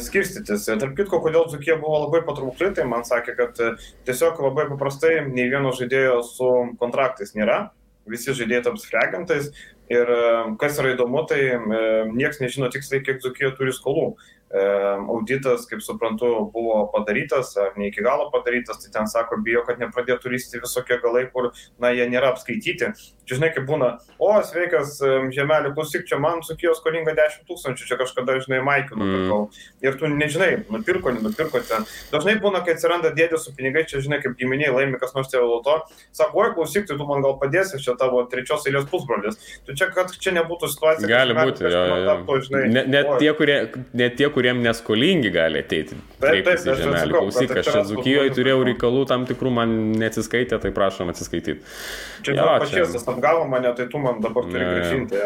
[0.00, 0.64] skirstytis.
[0.70, 3.60] Tarp kitko, kodėl Zukie buvo labai patraukli, tai man sakė, kad
[4.08, 7.66] tiesiog labai paprastai nei vieno žaidėjo su kontraktais nėra
[8.10, 9.50] visi žaidėjai taps fregantais.
[9.92, 10.22] Ir e,
[10.60, 11.58] kas yra įdomu, tai e,
[12.12, 14.10] niekas nežino tiksliai, kiek Dzukija turi skolų.
[14.48, 19.80] Auditas, kaip suprantu, buvo padarytas, ar ne iki galo padarytas, tai ten sako, bijo, kad
[19.82, 22.88] nepradėtų lysti visokie galai, kur, na, jie nėra apskaityti.
[23.28, 24.94] Čia žinai, kaip būna, o, sveikas,
[25.36, 29.40] žemelį, klausyk, čia man sukijos skolinga 10 tūkstančių, čia kažkada, žinai, Maikį nupirkau.
[29.50, 29.66] Mm.
[29.84, 31.84] Ir tu nežinai, nupirko, nenupirko ten.
[32.08, 35.44] Dažnai būna, kai atsiranda dėdė su pinigai, čia, žinai, kaip giminiai laimi kas nors tėvo
[35.50, 35.76] loto,
[36.16, 39.36] sako, oi, klausyk, tai tu man gal padėsi, čia tavo trečios eilės pusbrolis.
[39.68, 41.12] Tu čia, kad čia nebūtų situacija.
[41.12, 42.00] Gali būti, jo, jo.
[42.08, 43.58] Tapto, žinai, net, net, tie, kurie,
[43.92, 45.96] net tie, kuriem neskolingi gali ateiti.
[46.22, 46.78] Taip, taip, taip.
[46.78, 47.14] Žemelį.
[47.16, 51.56] Klausyk, aš čia Zukijoje turėjau reikalų tam tikrų, man neatsiskaitė, tai prašom atsiskaityti.
[52.26, 55.24] Čia jo, pačias apgavo mane, tai tu man dabar turi grįžinti.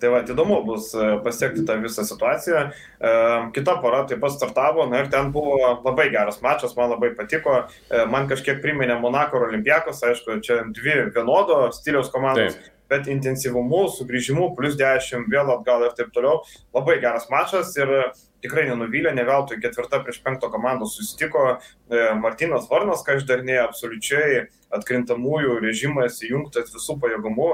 [0.00, 2.62] Tai va, įdomu bus e, pasiekti tą visą situaciją.
[2.68, 3.12] E,
[3.56, 7.62] kita pora taip pat startavo, na ir ten buvo labai geras mačas, man labai patiko.
[7.88, 12.56] E, man kažkiek priminė Monako ir Olimpiakos, aišku, čia dvi vienodo stiliaus komandos.
[12.56, 16.42] Taip bet intensyvumu, sugrįžimu, plus 10, vėl atgal ir taip toliau.
[16.76, 17.92] Labai geras mačas ir
[18.44, 21.56] tikrai nenuvylė, ne veltui ketvirta prieš penkto komandos susitiko e,
[22.20, 24.46] Martinas Varnas, ką išdarnėjo absoliučiai
[24.76, 27.50] atkrintamųjų režimas įjungtas visų pajėgumų.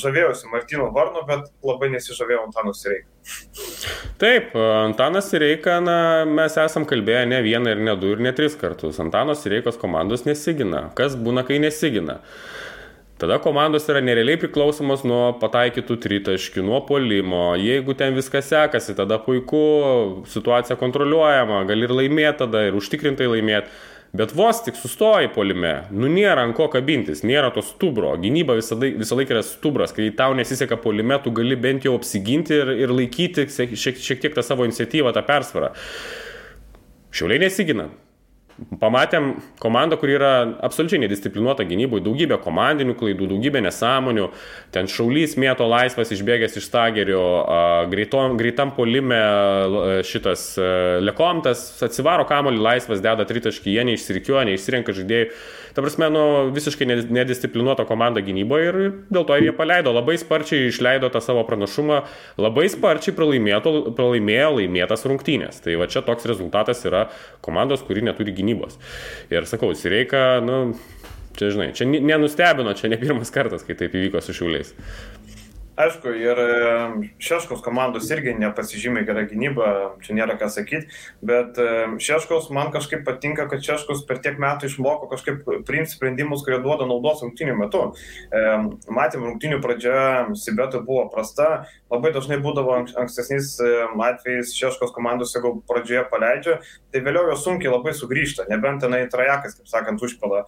[0.00, 3.08] Žavėjausi Martino Varno, bet labai nesižavėjau Antano Sireika.
[4.20, 8.56] Taip, Antanas Sireika, na, mes esam kalbėję ne vieną ir ne du ir ne tris
[8.60, 9.00] kartus.
[9.02, 10.88] Antano Sireikos komandos nesigina.
[10.98, 12.20] Kas būna, kai nesigina?
[13.20, 17.50] Tada komandos yra nerealiai priklausomos nuo pataikytų tritaškių, nuo polimo.
[17.60, 19.60] Jeigu ten viskas sekasi, tada puiku,
[20.32, 23.68] situacija kontroliuojama, gali ir laimėti tada, ir užtikrintai laimėti.
[24.16, 28.16] Bet vos tik sustoji polime, nu nėra ant ko kabintis, nėra to stubro.
[28.18, 32.56] Gynyba visada, visą laiką yra stubras, kai tau nesiseka polime, tu gali bent jau apsiginti
[32.56, 35.74] ir, ir laikyti šiek, šiek tiek tą savo iniciatyvą, tą persvarą.
[37.14, 37.90] Šiauliai nesigina.
[38.80, 39.30] Pamatėm
[39.62, 40.30] komandą, kur yra
[40.66, 44.26] absoliučiai nedisciplinuota gynyboje, daugybė komandinių klaidų, daugybė nesąmonių,
[44.74, 47.22] ten šaulys mėto laisvas išbėgęs iš stagerio,
[47.92, 49.20] greitom, greitam polime
[50.04, 50.52] šitas
[51.00, 55.32] lekomtas atsivaro kamolį laisvas, deda tritaškį, jie neišsirikiuoja, neišsirenka žaidėjų.
[55.70, 58.78] Ta prasme, nu, visiškai nedisciplinuota komanda gynyboje ir
[59.14, 62.00] dėl to jie paleido, labai sparčiai išleido tą savo pranašumą,
[62.42, 65.62] labai sparčiai pralaimėjo laimėtas rungtynės.
[65.62, 67.06] Tai va čia toks rezultatas yra
[67.46, 68.49] komandos, kuri neturi gynybos.
[69.30, 70.74] Ir sakau, Sireika, nu,
[71.38, 74.74] čia žinai, čia nenustebino, čia ne pirmas kartas, kai taip įvyko su šiuliais.
[75.80, 76.38] Aišku, ir
[77.22, 79.68] Šeškos komandos irgi nepasižymė gerą gynybą,
[80.04, 80.90] čia nėra ką sakyti,
[81.24, 81.56] bet
[82.02, 86.88] Šeškos man kažkaip patinka, kad Šeškos per tiek metų išmoko kažkaip priimti sprendimus, kurie duoda
[86.88, 87.82] naudos rungtinių metu.
[88.92, 89.94] Matėm, rungtinių pradžia
[90.36, 93.54] Sibeto buvo prasta, labai dažnai būdavo ankstesniais
[94.10, 96.58] atvejais Šeškos komandos, jeigu pradžioje paleidžia,
[96.92, 100.44] tai vėliau jos sunkiai labai sugrįžta, nebent tenai trajekas, kaip sakant, užpila.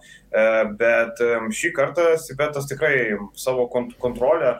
[0.77, 1.25] Bet
[1.57, 2.93] šį kartą Sibetas tikrai
[3.39, 4.57] savo kontrolę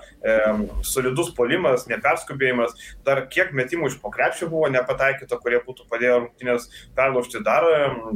[0.86, 2.74] solidus polimas, neperskubėjimas,
[3.06, 7.68] dar kiek metimų iš pokrepšio buvo nepataikyta, kurie būtų padėję rungtynės perlaužti dar,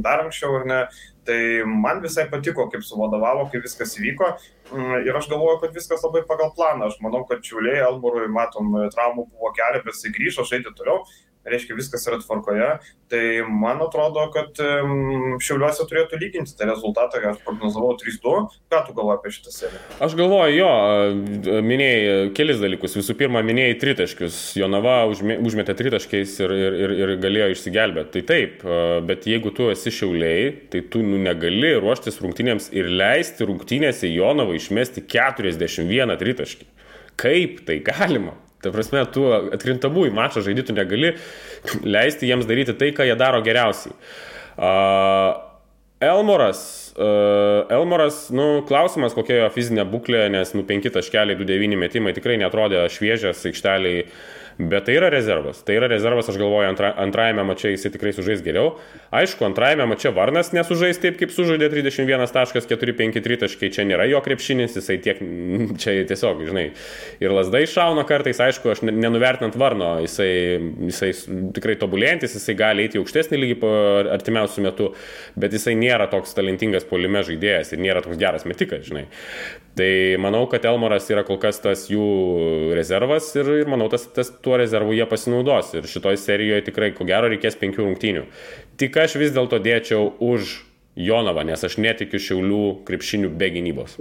[0.04, 0.82] dar anksčiau ar ne.
[1.28, 4.30] Tai man visai patiko, kaip suvadovavo, kaip viskas įvyko.
[4.72, 6.88] Mm, ir aš galvoju, kad viskas labai pagal planą.
[6.88, 11.02] Aš manau, kad Čiuliai, Alborui, matom, traumų buvo keli, bet jisai grįžo žaisti toliau
[11.50, 12.70] reiškia viskas yra tvarkoje,
[13.12, 14.58] tai man atrodo, kad
[15.44, 18.34] Šiauliuose turėtų lyginti tą rezultatą, aš prognozavau 3-2.
[18.72, 19.82] Ką tu galvoji apie šitą seriją?
[20.04, 20.72] Aš galvoju, jo,
[21.64, 22.96] minėjai kelis dalykus.
[22.98, 24.40] Visų pirma, minėjai tritaškius.
[24.58, 28.12] Jonava užmetė tritaškiais ir, ir, ir, ir galėjo išsigelbėti.
[28.18, 28.66] Tai taip,
[29.08, 34.56] bet jeigu tu esi Šiauliai, tai tu nu, negali ruoštis rungtynėms ir leisti rungtynėse Jonavą
[34.58, 36.68] išmesti 41 tritaškį.
[37.18, 38.36] Kaip tai galima?
[38.64, 41.12] Ta prasme, tu atkrintamų į mačą žaidytų negali
[41.86, 43.94] leisti jiems daryti tai, ką jie daro geriausiai.
[44.58, 45.36] Uh,
[46.02, 46.60] Elmoras,
[46.98, 52.38] uh, Elmoras, nu, klausimas, kokia jo fizinė būklė, nes, nu, 5 taškeliai, 2-9 metimai tikrai
[52.42, 54.04] netrodė šviežias aikšteliai.
[54.06, 55.60] Uh, Bet tai yra rezervas.
[55.62, 58.72] Tai yra rezervas, aš galvoju, antra, antrajame mače jisai tikrai sužais geriau.
[59.14, 63.70] Aišku, antrajame mače Varnas nesužais taip, kaip sužaidė 31.453 taškai.
[63.76, 65.22] Čia nėra jo krepšinis, jisai tiek,
[65.82, 66.66] čia tiesiog, žinai,
[67.22, 70.58] ir lasdai šauna kartais, aišku, aš nenuvertinant Varno, jisai,
[70.90, 71.12] jisai
[71.54, 73.56] tikrai tobulėjantis, jisai gali eiti į aukštesnį lygį
[74.16, 74.90] artimiausių metų,
[75.38, 79.06] bet jisai nėra toks talentingas polime žaidėjas ir nėra toks geras metikas, žinai.
[79.78, 82.04] Tai manau, kad Elmoras yra kol kas tas jų
[82.74, 85.70] rezervas ir, ir manau, tas, tas tuo rezervu jie pasinaudos.
[85.78, 88.24] Ir šitoj serijoje tikrai, ko gero, reikės penkių rungtynių.
[88.82, 90.56] Tik aš vis dėlto dėčiau už
[90.98, 93.94] Jonavą, nes aš netikiu šiaulių krepšinių be gynybos.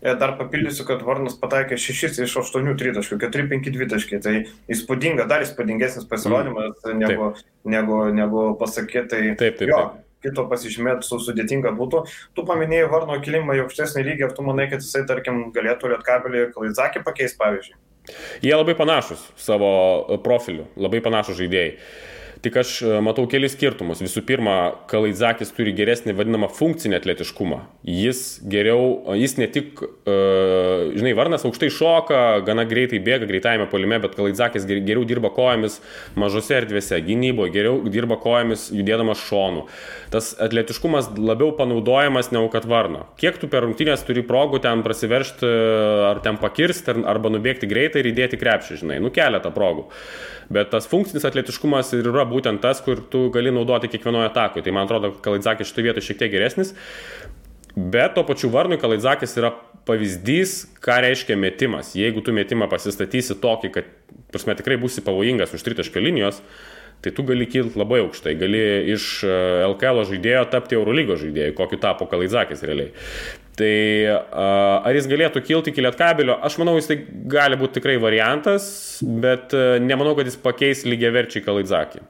[0.00, 4.22] E, dar papildysiu, kad Varnas pataikė 6 iš 8 tritaškių, 4-5 taškai.
[4.24, 4.32] Tai
[4.72, 7.04] įspūdinga, dar įspūdingesnis pasirodymas mm.
[7.04, 7.28] negu,
[7.76, 9.04] negu, negu pasakė.
[9.12, 9.68] Tai, taip, taip.
[9.68, 12.04] Jo, taip kito pasižymėti su sudėtinga būtų.
[12.36, 16.44] Tu paminėjai Varno kilimą į aukštesnį lygį, ar tu manai, kad jisai, tarkim, galėtų Lietkabelį
[16.46, 17.78] ir Klaidzakį pakeisti, pavyzdžiui?
[18.42, 19.68] Jie labai panašus savo
[20.24, 21.76] profiliu, labai panašus žaidėjai.
[22.42, 24.00] Tik aš e, matau kelis skirtumus.
[24.02, 24.54] Visų pirma,
[24.90, 27.60] Kalaidzakis turi geresnį vadinamą funkcinį atletiškumą.
[27.86, 33.68] Jis geriau, e, jis ne tik, uh, žinai, Varnas aukštai šoka, gana greitai bėga greitajame
[33.70, 35.78] polime, bet Kalaidzakis geriau dirba kojomis
[36.18, 39.68] mažose erdvėse, gynyboje, geriau dirba kojomis judėdamas šonu.
[40.10, 43.06] Tas atletiškumas labiau panaudojamas negu kad Varno.
[43.22, 45.54] Kiek tu per rungtynės turi progų ten prasiveršti,
[46.10, 49.86] ar ten pakirsti, arba nubėgti greitai ir įdėti krepšį, žinai, nu keletą progų.
[50.52, 54.66] Bet tas funkcinis atletiškumas ir yra būtent tas, kur tu gali naudoti kiekvienoje atakoje.
[54.66, 56.74] Tai man atrodo, Kalaidzakis šitoje vietoje šiek tiek geresnis.
[57.76, 59.54] Bet to pačiu Varnui Kalaidzakis yra
[59.88, 61.94] pavyzdys, ką reiškia metimas.
[61.98, 63.88] Jeigu tu metimą pasistatysi tokį, kad,
[64.30, 66.42] prasme, tikrai būsi pavojingas už tritaškio linijos,
[67.02, 68.60] tai tu gali kilti labai aukštai, gali
[68.92, 69.24] iš
[69.72, 72.92] LKL žaidėjo tapti Eurolygos žaidėjų, kokiu tapo Kalaidzakis realiai.
[73.58, 73.72] Tai
[74.86, 77.00] ar jis galėtų kilti iki lietkabelio, aš manau, jis tai
[77.32, 78.64] gali būti tikrai variantas,
[79.02, 82.04] bet nemanau, kad jis pakeis lygiai verčiai Kalaidzakį.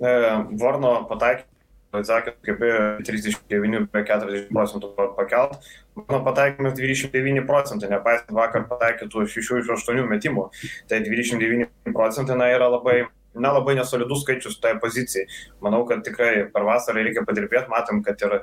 [0.00, 0.12] E,
[0.60, 1.48] Varno pataikė,
[1.92, 2.62] Kalaidzakį kaip
[3.04, 5.58] 39-40 procentų pakelt,
[5.98, 10.46] mano pataikymas 29 procentai, nepaisant vakar pataikytų 6 iš 8 metimų,
[10.88, 13.02] tai 29 procentai na, yra labai
[13.34, 15.26] na, labai nesolidus skaičius toje pozicijai.
[15.64, 18.42] Manau, kad tikrai per vasarą reikia padirbėti, matom, kad ir e,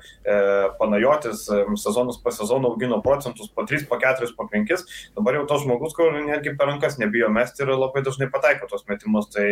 [0.80, 4.86] panajotis e, sezonus po sezono augino procentus po 3, po 4, po 5,
[5.18, 8.86] dabar jau tos žmogus, kur netgi per rankas nebijo mesti ir labai dažnai pataiko tos
[8.90, 9.30] metimus.
[9.34, 9.46] Tai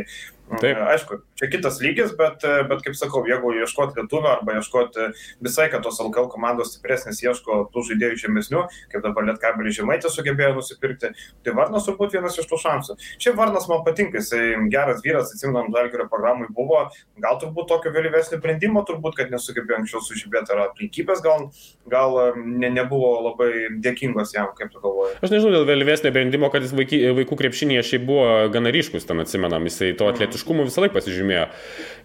[0.62, 0.80] Taip.
[0.80, 5.10] aišku, čia kitas lygis, bet, bet kaip sakau, jeigu ieškoti lietuvio arba ieškoti
[5.44, 8.64] visai, kad tos LKL komandos stipresnės ieško tų žaidėjų žemesnių,
[8.94, 11.12] kaip dabar Lietkabelį Žemaitė sugebėjo nusipirkti,
[11.44, 12.98] tai Varnas turbūt vienas iš tų šansų.
[13.20, 16.84] Šiaip Varnas man patinka, jisai geras vyras, atsimnam, Žalgirio programai buvo,
[17.24, 21.48] gal turbūt tokio vėlyvesnio sprendimo, turbūt, kad nesugebėjo anksčiau sužibėti, ar aplinkybės gal,
[21.92, 23.50] gal ne, nebuvo labai
[23.84, 25.18] dėkingos jam, kaip tu galvoji.
[25.22, 29.24] Aš nežinau dėl vėlyvesnio sprendimo, kad jis vaiky, vaikų krepšinėje šiaip buvo gana ryškus, ten
[29.24, 31.50] atsimenam, jisai to atletiškumu visą laiką pasižymėjo.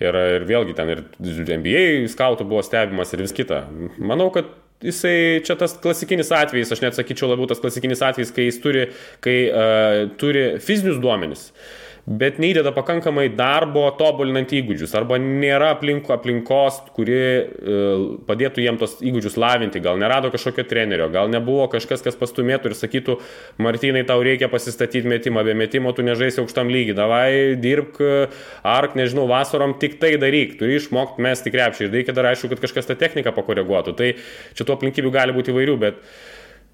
[0.02, 3.64] Ir, ir vėlgi ten ir NBA skautų buvo stebimas ir vis kita.
[4.02, 4.50] Manau, kad
[4.82, 8.88] jisai čia tas klasikinis atvejis, aš net sakyčiau labiau tas klasikinis atvejis, kai jis turi,
[9.24, 11.50] kai, uh, turi fizinius duomenis.
[11.52, 14.90] Uh, bet neįdeda pakankamai darbo tobulinant įgūdžius.
[14.98, 17.44] Arba nėra aplink, aplinkos, kuri e,
[18.26, 22.76] padėtų jiem tos įgūdžius lavinti, gal nerado kažkokio trenerio, gal nebuvo kažkas, kas pastumėtų ir
[22.78, 23.16] sakytų,
[23.62, 27.30] Martinai, tau reikia pasistatyti metimą, be metimo tu nežaisi aukštam lygiai, davai
[27.62, 28.02] dirbk,
[28.66, 32.66] ark, nežinau, vasarom tik tai daryk, turi išmokti mesti krepšį ir reikia dar aišku, kad
[32.66, 33.94] kažkas tą techniką pakoreguotų.
[33.94, 34.12] Tai
[34.58, 36.02] čia tų aplinkybių gali būti įvairių, bet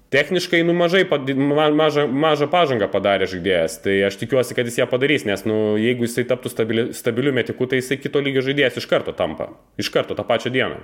[0.09, 5.25] Techniškai, nu, mažai, mažą, mažą pažangą padarė žaidėjas, tai aš tikiuosi, kad jis ją padarys,
[5.29, 9.13] nes, nu, jeigu jisai taptų stabili, stabiliu metiku, tai jisai kito lygio žaidėjas iš karto
[9.13, 10.81] tampa, iš karto tą pačią dieną.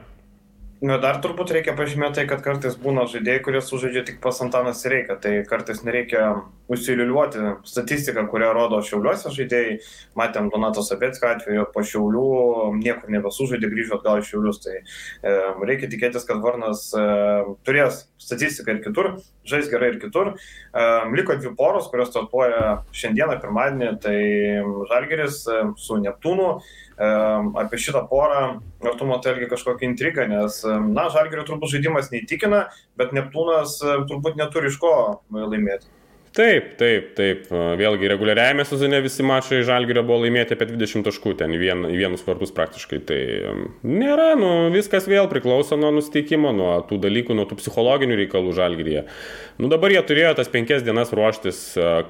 [0.86, 5.16] Na, dar turbūt reikia pažymėti kad kartais būna žaidėjai, kurie sužaidžia tik pas Antanas Reikia,
[5.22, 6.28] tai kartais nereikia
[6.70, 9.80] užsiliuliuoti statistiką, kurią rodo Šiauliuose žaidėjai.
[10.20, 12.26] Matėm Donato Sapetskio atveju, po Šiaulių
[12.84, 14.62] niekur nebesužaidė, grįžo atgal į Šiaulius.
[14.62, 15.34] Tai e,
[15.72, 17.08] reikia tikėtis, kad Varnas e,
[17.66, 19.16] turės statistiką ir kitur,
[19.50, 20.34] žais gerai ir kitur.
[20.36, 20.86] E,
[21.16, 24.18] liko dvi poros, kurios startuoja šiandieną, pirmadienį, tai
[24.92, 25.44] Žalgeris
[25.82, 26.50] su Neptūnu.
[26.96, 27.12] E,
[27.64, 28.44] apie šitą porą,
[28.86, 32.66] ar tu matai irgi kažkokią intrigą, nes, na, Žalgerio turbūt žaidimas neįtikina,
[33.00, 34.96] bet Neptūnas turbūt neturi iš ko
[35.36, 35.92] laimėti.
[36.36, 37.46] Taip, taip, taip.
[37.80, 42.26] Vėlgi, reguliariajame sezone visi mačai Žalgirio buvo laimėti apie 20 taškų, ten į, vien, vienus
[42.28, 43.00] vartus praktiškai.
[43.08, 43.20] Tai
[43.88, 49.06] nėra, nu, viskas vėl priklauso nuo nusteikimo, nuo tų dalykų, nuo tų psichologinių reikalų Žalgiryje.
[49.64, 51.62] Nu, dabar jie turėjo tas penkias dienas ruoštis.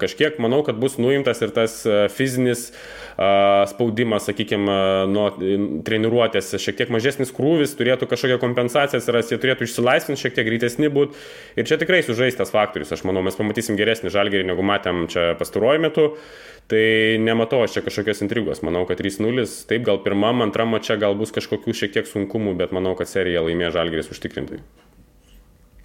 [0.02, 1.78] Kažkiek manau, kad bus nuimtas ir tas
[2.16, 2.72] fizinis
[3.70, 4.74] spaudimas, sakykime,
[5.08, 5.28] nuo
[5.86, 10.90] treniruotės, šiek tiek mažesnis krūvis, turėtų kažkokią kompensaciją atsirasti, jie turėtų išsilaisvinti, šiek tiek greitesni
[10.92, 11.16] būti.
[11.56, 15.84] Ir čia tikrai sužaistas faktorius, aš manau, mes pamatysim geresnį žalgerį, negu matėm čia pastaruoju
[15.86, 16.10] metu.
[16.66, 16.82] Tai
[17.22, 18.64] nematau aš čia kažkokios intrigos.
[18.66, 22.74] Manau, kad 3-0, taip gal pirmam, antram čia gal bus kažkokių šiek tiek sunkumų, bet
[22.74, 24.58] manau, kad seriją laimė žalgeris užtikrintai.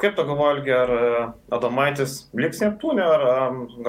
[0.01, 1.23] Kaip tu galvoji, ar e,
[1.53, 3.25] Adomaitis liks Neptūnė, ar,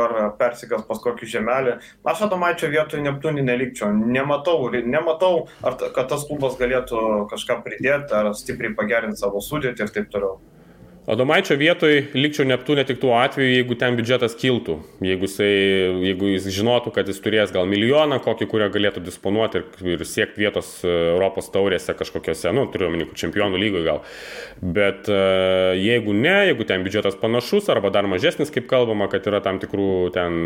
[0.04, 1.78] ar persikas pas kokį žemelį?
[2.12, 3.88] Aš Adomaičio vietoje Neptūnį nelikčiau.
[3.96, 9.94] Nematau, nematau ar, kad tas klubas galėtų kažką pridėti, ar stipriai pagerinti savo sudėtį ir
[9.96, 10.36] taip toliau.
[11.02, 14.76] Adomaičio vietoj likčiau Neptūne tik tuo atveju, jeigu ten biudžetas kiltų.
[15.02, 15.48] Jeigu, jisai,
[16.06, 20.44] jeigu jis žinotų, kad jis turės gal milijoną, kokį, kurią galėtų disponuoti ir, ir siekti
[20.44, 24.02] vietos e, Europos taurėse kažkokiose, nu, turiu omeny, čempionų lygoje gal.
[24.62, 29.42] Bet uh, jeigu ne, jeigu ten biudžetas panašus arba dar mažesnis, kaip kalbama, kad yra
[29.42, 30.38] tam tikrų ten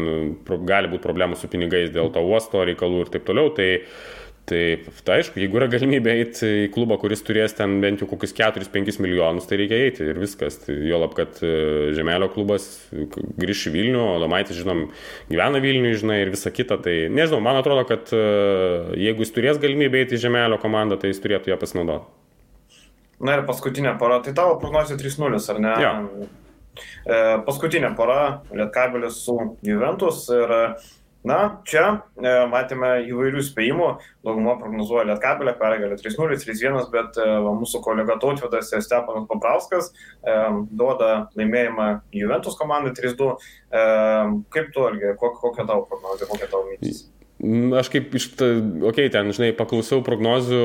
[0.64, 4.15] gali būti problemų su pinigais dėl to uosto reikalų ir taip toliau, tai uh,
[4.47, 4.61] Tai,
[5.03, 9.01] tai aišku, jeigu yra galimybė eiti į klubą, kuris turės ten bent jau kokius 4-5
[9.03, 10.61] milijonus, tai reikia eiti ir viskas.
[10.62, 11.51] Tai jo lab, kad e,
[11.97, 14.84] Žemelio klubas grįž į Vilnių, o Domaitis, žinom,
[15.32, 16.78] gyvena Vilnių, žinai, ir visa kita.
[16.84, 18.22] Tai nežinau, man atrodo, kad e,
[19.03, 22.07] jeigu jis turės galimybę eiti į Žemelio komandą, tai jis turėtų ją pasinaudoti.
[23.26, 25.74] Na ir paskutinė para, tai tavo prognozija 3-0, ar ne?
[25.82, 25.92] Ja.
[27.03, 27.18] E,
[27.49, 30.55] paskutinė para, Lietkabelis su Juventus ir
[31.26, 31.82] Na, čia
[32.14, 33.88] e, matėme įvairių spėjimų,
[34.26, 40.36] dauguma prognozuoja Lietkabelę, pergalę 3-0, 3-1, bet e, mūsų kolega Tautvidas ir Stepanas Paprauskas e,
[40.70, 43.32] duoda laimėjimą Juventus komandai 3-2.
[43.34, 43.82] E,
[44.54, 47.08] kaip tu, Algi, kokia, tavo prognozija, kokia tavo mintis?
[47.82, 50.62] Aš kaip iš, okei, okay, ten, žinai, paklausiau prognozių,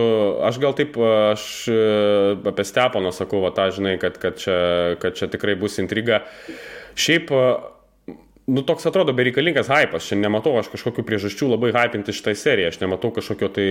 [0.48, 0.94] aš gal taip,
[1.34, 1.82] aš e,
[2.54, 4.62] apie Stepaną sakau, va, tą, žinai, kad, kad, čia,
[5.02, 6.22] kad čia tikrai bus intriga.
[6.94, 7.34] Šiaip
[8.52, 10.06] nu, toks atrodo bereikalingas hypas.
[10.08, 12.72] Šiandien nematau aš kažkokių priežasčių labai hypinti šitą seriją.
[12.72, 13.68] Aš nematau kažkokio tai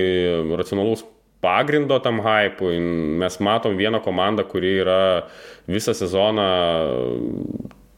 [0.60, 1.04] racionalaus
[1.44, 2.78] pagrindo tam hypui.
[3.20, 5.00] Mes matom vieną komandą, kuri yra
[5.68, 6.48] visą sezoną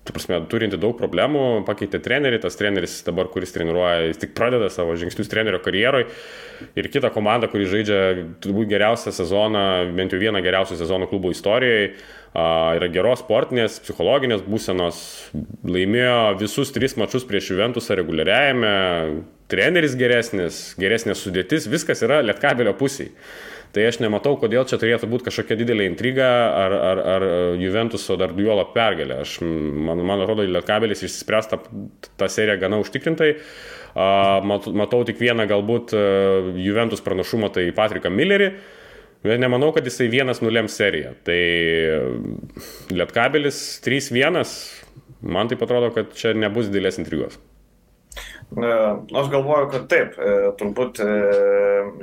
[0.03, 4.66] tu prasme, turinti daug problemų, pakeitė trenerį, tas treneris dabar, kuris treniruoja, jis tik pradeda
[4.72, 6.09] savo žingsnius trenerio karjeroje
[6.78, 8.01] ir kita komanda, kuri žaidžia
[8.43, 9.62] turbūt geriausią sezoną,
[9.95, 11.93] bent jau vieną geriausių sezonų klubo istorijoje,
[12.33, 14.99] yra geros sportinės, psichologinės būsenos,
[15.68, 18.74] laimėjo visus tris mačius prieš Juventusą reguliariajame,
[19.53, 23.12] treneris geresnis, geresnė sudėtis, viskas yra lietkabelio pusėje.
[23.72, 26.26] Tai aš nematau, kodėl čia turėtų būti kažkokia didelė intriga
[26.61, 27.22] ar, ar, ar
[27.61, 29.22] Juventuso dar duolo pergalė.
[29.24, 31.59] Aš, man, man atrodo, Lietkabelis išspręs tą,
[32.20, 33.30] tą seriją gana užtikrintai.
[33.97, 35.97] Matau, tik vieną galbūt
[36.61, 38.53] Juventus pranašumą, tai Patriką Millerį.
[39.23, 41.14] Nemanau, kad jisai vienas nulems seriją.
[41.23, 41.39] Tai
[42.91, 44.43] Lietkabelis 3-1,
[45.23, 47.39] man tai atrodo, kad čia nebus didelės intrigos.
[48.53, 51.12] Aš galvoju, kad taip, e, turbūt e,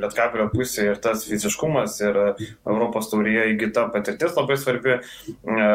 [0.01, 4.95] Lietkabelio pusė ir tas fiziškumas ir Europos taurėje įgyta patirtis labai svarbi.
[4.97, 5.67] E,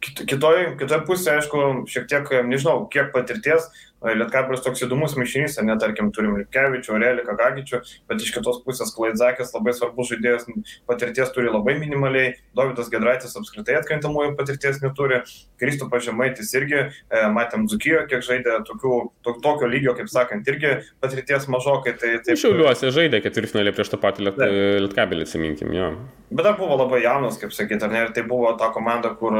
[0.00, 1.62] kitoj, kitoj pusėje, aišku,
[1.92, 3.68] šiek tiek, nežinau, kiek patirties,
[4.00, 9.52] Lietkabelis toks įdomus mišinys, ne, tarkim, turim Lipkevičių, Aureliką Gagičių, bet iš kitos pusės Klaidzakis
[9.52, 10.46] labai svarbus žaidėjas,
[10.88, 15.20] patirties turi labai minimaliai, Davidas Gedraitis apskritai atkrintamųjų patirties neturi,
[15.60, 18.94] Kristupas Žemaitis irgi, e, matėm Dzukijo, kiek žaidė tokių,
[19.26, 21.94] to, tokio lygio, kaip sakant, irgi patirties mažokai.
[22.00, 24.40] Tai, taip, Šiauliuose žaidė ketvirtfinalį prieš tą patį Liet,
[24.86, 25.92] Lietkabelį, atsiminkim, jo.
[26.30, 29.34] Bet dar buvo labai jaunas, kaip sakyti, ar ne, ir tai buvo ta komanda, kur,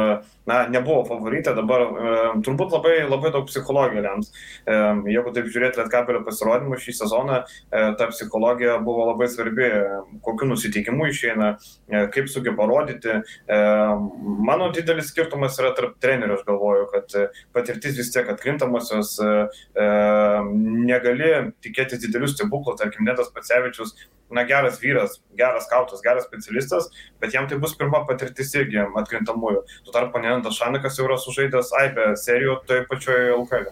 [0.50, 4.32] na, nebuvo favoritė, dabar e, turbūt labai, labai daug psichologijų lems.
[4.66, 9.70] Jeigu taip žiūrėti Lietkabelio pasirodymų šį sezoną, e, ta psichologija buvo labai svarbi,
[10.26, 11.51] kokiu nusiteikimu išeina,
[11.88, 13.20] e, kaip sugeba rodyti.
[14.51, 17.16] Mano didelis skirtumas yra tarp trenerių, aš galvoju, kad
[17.55, 19.16] patirtis vis tiek atkrintamosios,
[19.74, 21.30] negali
[21.64, 23.94] tikėtis didelių stebuklų, tarkim, Netas Pacevičius,
[24.30, 26.88] na, geras vyras, geras kautas, geras specialistas,
[27.20, 29.64] bet jam tai bus pirma patirtis irgi atkrintamųjų.
[29.86, 33.70] Tuo tarpu Nenantas Šanikas jau yra sužaidęs AIBE serijų toje pačioje LKL.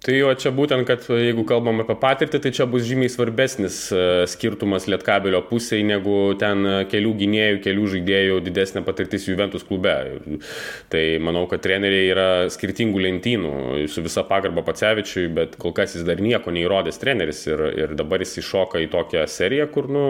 [0.00, 4.04] Tai jo čia būtent, kad jeigu kalbam apie patirtį, tai čia bus žymiai svarbesnis e,
[4.32, 9.92] skirtumas Lietkabelio pusėje negu ten kelių gynėjų, kelių žaidėjų didesnė patirtis Juventus klube.
[10.92, 13.52] Tai manau, kad treneriai yra skirtingų lentynų,
[13.92, 18.24] su visa pagarba Pacevičiui, bet kol kas jis dar nieko neįrodęs treneris ir, ir dabar
[18.24, 20.06] jis iššoka į tokią seriją, kur, nu,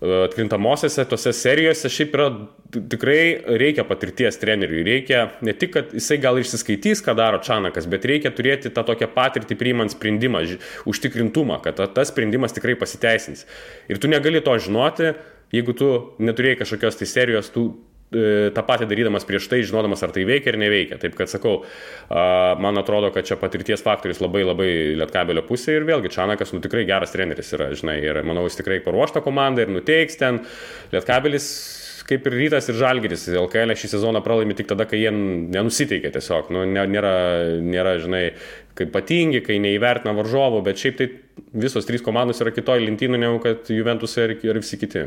[0.00, 2.28] atkrintamosiose tose serijose šiaip yra
[2.72, 4.84] tikrai reikia patirties treneriui.
[4.86, 9.10] Reikia ne tik, kad jisai gal išsiskaitys, ką daro Čanakas, bet reikia turėti tą tokią
[9.12, 10.42] patirtį priimant sprendimą,
[10.88, 13.44] užtikrintumą, kad tas sprendimas tikrai pasiteisins.
[13.92, 15.12] Ir tu negali to žinoti,
[15.52, 15.92] jeigu tu
[16.22, 17.68] neturėjai kažkokios tai serijos, tu
[18.10, 20.98] tą patį darydamas prieš tai, žinodamas, ar tai veikia ar neveikia.
[21.02, 21.60] Taip kad sakau,
[22.10, 26.86] man atrodo, kad čia patirties faktorius labai labai lietkabelio pusė ir vėlgi Čanakas, nu tikrai
[26.88, 30.42] geras treneris yra, žinai, ir manau, jis tikrai paruošta komanda ir nuteiks ten.
[30.94, 31.46] Lietkabelis
[32.10, 33.28] kaip ir rytas ir žalgeris.
[33.38, 36.50] LKL šį sezoną pralaimi tik tada, kai jie nenusiteikia tiesiog.
[36.54, 37.14] Nu, nėra,
[37.62, 38.24] nėra, žinai,
[38.78, 41.10] kaip patingi, kai neįvertina varžovų, bet šiaip tai
[41.62, 45.06] visos trys komandos yra kitoj lentynų negu kad Juventus ir, ir visi kiti.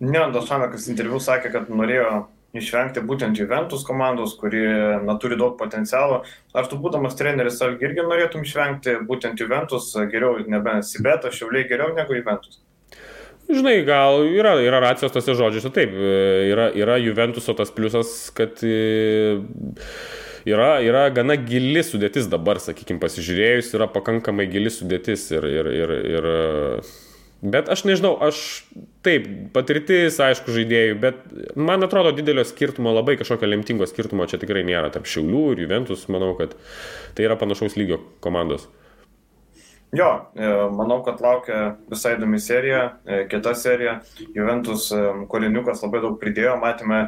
[0.00, 2.26] Ne, Došanakas interviu sakė, kad norėjo
[2.56, 4.62] išvengti būtent Juventus komandos, kuri
[5.04, 6.22] na, turi daug potencialo.
[6.56, 11.92] Ar tu būdamas treneris Algi irgi norėtum išvengti būtent Juventus, geriau nebe Sibeta, Šiauliai geriau
[11.96, 12.62] negu Juventus?
[13.48, 19.38] Žinai, gal yra, yra racijos tose žodžiuose, taip, yra, yra Juventuso tas pliusas, kad e,
[20.48, 25.94] yra, yra gana gili sudėtis dabar, sakykime, pasižiūrėjus, yra pakankamai gili sudėtis ir, ir, ir,
[26.12, 26.28] ir
[27.38, 28.38] Bet aš nežinau, aš
[29.06, 31.20] taip, patirtis, aišku, žaidėjų, bet
[31.54, 36.08] man atrodo didelio skirtumo, labai kažkokio lemtingo skirtumo čia tikrai nėra tarp Šiaulių ir Juventus,
[36.10, 36.56] manau, kad
[37.14, 38.66] tai yra panašaus lygio komandos.
[39.92, 41.58] Jo, e, manau, kad laukia
[41.88, 43.94] visai įdomi serija, e, kita serija.
[44.34, 44.98] Juventus e,
[45.32, 46.98] Koriniukas labai daug pridėjo, matėme,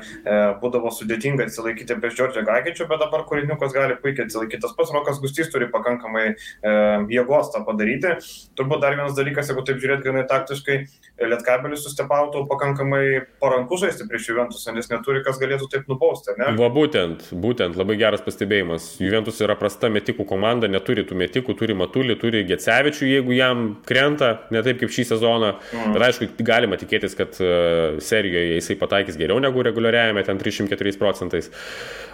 [0.62, 4.62] būdavo sudėtinga atsilaikyti prieš Džordžią Gagičių, bet dabar Koriniukas gali puikiai atsilaikyti.
[4.64, 6.30] Tas pats Rokas Gustys turi pakankamai
[7.12, 8.14] jėgos tą padaryti.
[8.56, 10.78] Turbūt dar vienas dalykas, jeigu taip žiūrėt gana taktiškai,
[11.20, 16.54] Lietkabelis sustepautų pakankamai paranku žaisti prieš Juventusą, nes neturi kas galėtų taip nubausti, ne?
[16.56, 18.94] Va būtent, būtent, labai geras pastebėjimas.
[19.04, 23.64] Juventus yra prasta metikų komanda, neturi tų metikų, turi matulį, turi getsę Jacevičių, jeigu jam
[23.86, 25.52] krenta, ne taip kaip šį sezoną.
[25.74, 25.96] Mm.
[25.98, 31.50] Ir aišku, galima tikėtis, kad uh, serijoje jisai pataikys geriau negu reguliariajame, ten 304 procentais.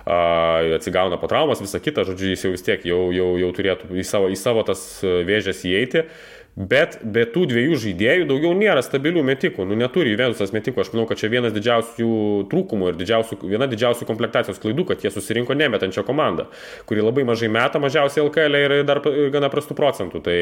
[0.07, 4.04] Atsigauna po traumas, visa kita, žodžiu, jis jau vis tiek jau, jau, jau turėtų į
[4.07, 6.04] savo, į savo tas vėžės įeiti.
[6.07, 9.66] Uh, Bet be tų dviejų žaidėjų daugiau nėra stabilių metikų.
[9.68, 10.80] Nu, neturi Juventusas metikų.
[10.80, 12.09] Aš manau, kad čia vienas didžiausių
[12.48, 16.48] trūkumų ir didžiausių, viena didžiausių komplektacijos klaidų, kad jie susirinko nemetančią komandą,
[16.88, 19.02] kuri labai mažai meta, mažiausiai LKL ir dar
[19.36, 20.24] gana prastų procentų.
[20.24, 20.38] Tai,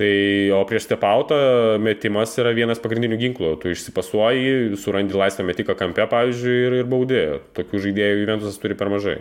[0.00, 0.10] tai,
[0.56, 1.36] o prieš stepautą
[1.76, 3.54] metimas yra vienas pagrindinių ginklų.
[3.60, 7.24] Tu išsipasuoji, surandi laisvą metiką kampe, pavyzdžiui, ir, ir baudė.
[7.60, 9.20] Tokių žaidėjų Juventusas turi per mažai.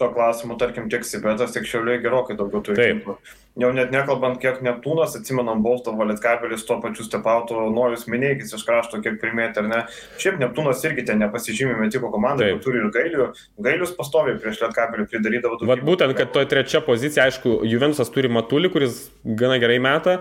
[0.00, 2.80] To klausimu, tarkim, tiek Sibetas, tiek Šiauliai gerokai daugiau turi.
[2.80, 3.30] Taip.
[3.60, 9.00] Jau net nekalbant, kiek Neptūnas, atsimenam, Boltovo Lietkabelis, tuo pačiu stepautų, Nojus Minėkis iš krašto,
[9.04, 9.80] kiek primėti, ar ne.
[10.22, 13.26] Šiaip Neptūnas irgi ten nepasižymė metiko komandai, kur turi ir gailių.
[13.66, 15.68] Gailius pastoviai prieš Lietkabelį pridarydavo daug.
[15.72, 20.20] Vat būtent, kad toje trečia pozicija, aišku, Juventusas turi Matulį, kuris gana gerai meta.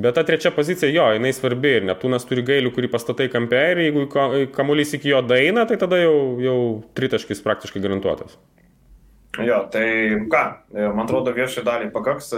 [0.00, 3.82] Bet ta trečia pozicija, jo, jinai svarbi ir Neptūnas turi gailių, kurį pastatai kampe ir
[3.84, 4.08] jeigu
[4.54, 6.58] kamuolys iki jo daina, tai tada jau, jau
[6.98, 8.34] tritaškis praktiškai garantuotas.
[9.42, 9.86] Jo, tai
[10.30, 10.42] ką,
[10.94, 12.28] man atrodo, viešai daliai pakaks,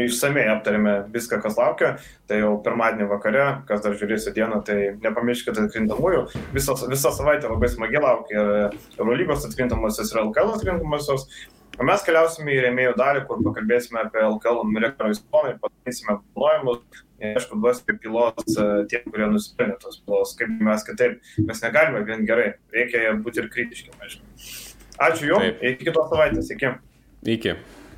[0.00, 1.90] išsamei aptarėme viską, kas laukia,
[2.30, 6.22] tai jau pirmadienį vakare, kas dar žiūrėsi dieną, tai nepamirškite atkrintamųjų,
[6.56, 11.28] visą, visą savaitę labai smagiai laukia ir Eurolygos atkrintamosios ir LKL atkrintamosios,
[11.76, 17.60] o mes keliausime į rėmėjų dalį, kur pakalbėsime apie LKL rekordų istoriją, padarysime planuojimus, aišku,
[17.60, 18.58] duosime pilos
[18.88, 23.52] tie, kurie nusipelnė tos pilos, kaip mes kitaip, mes negalime vien gerai, reikia būti ir
[23.52, 24.61] kritiški, aišku.
[25.02, 26.72] Ačiū Jums, iki kitos savaitės, iki.
[27.36, 27.56] Iki.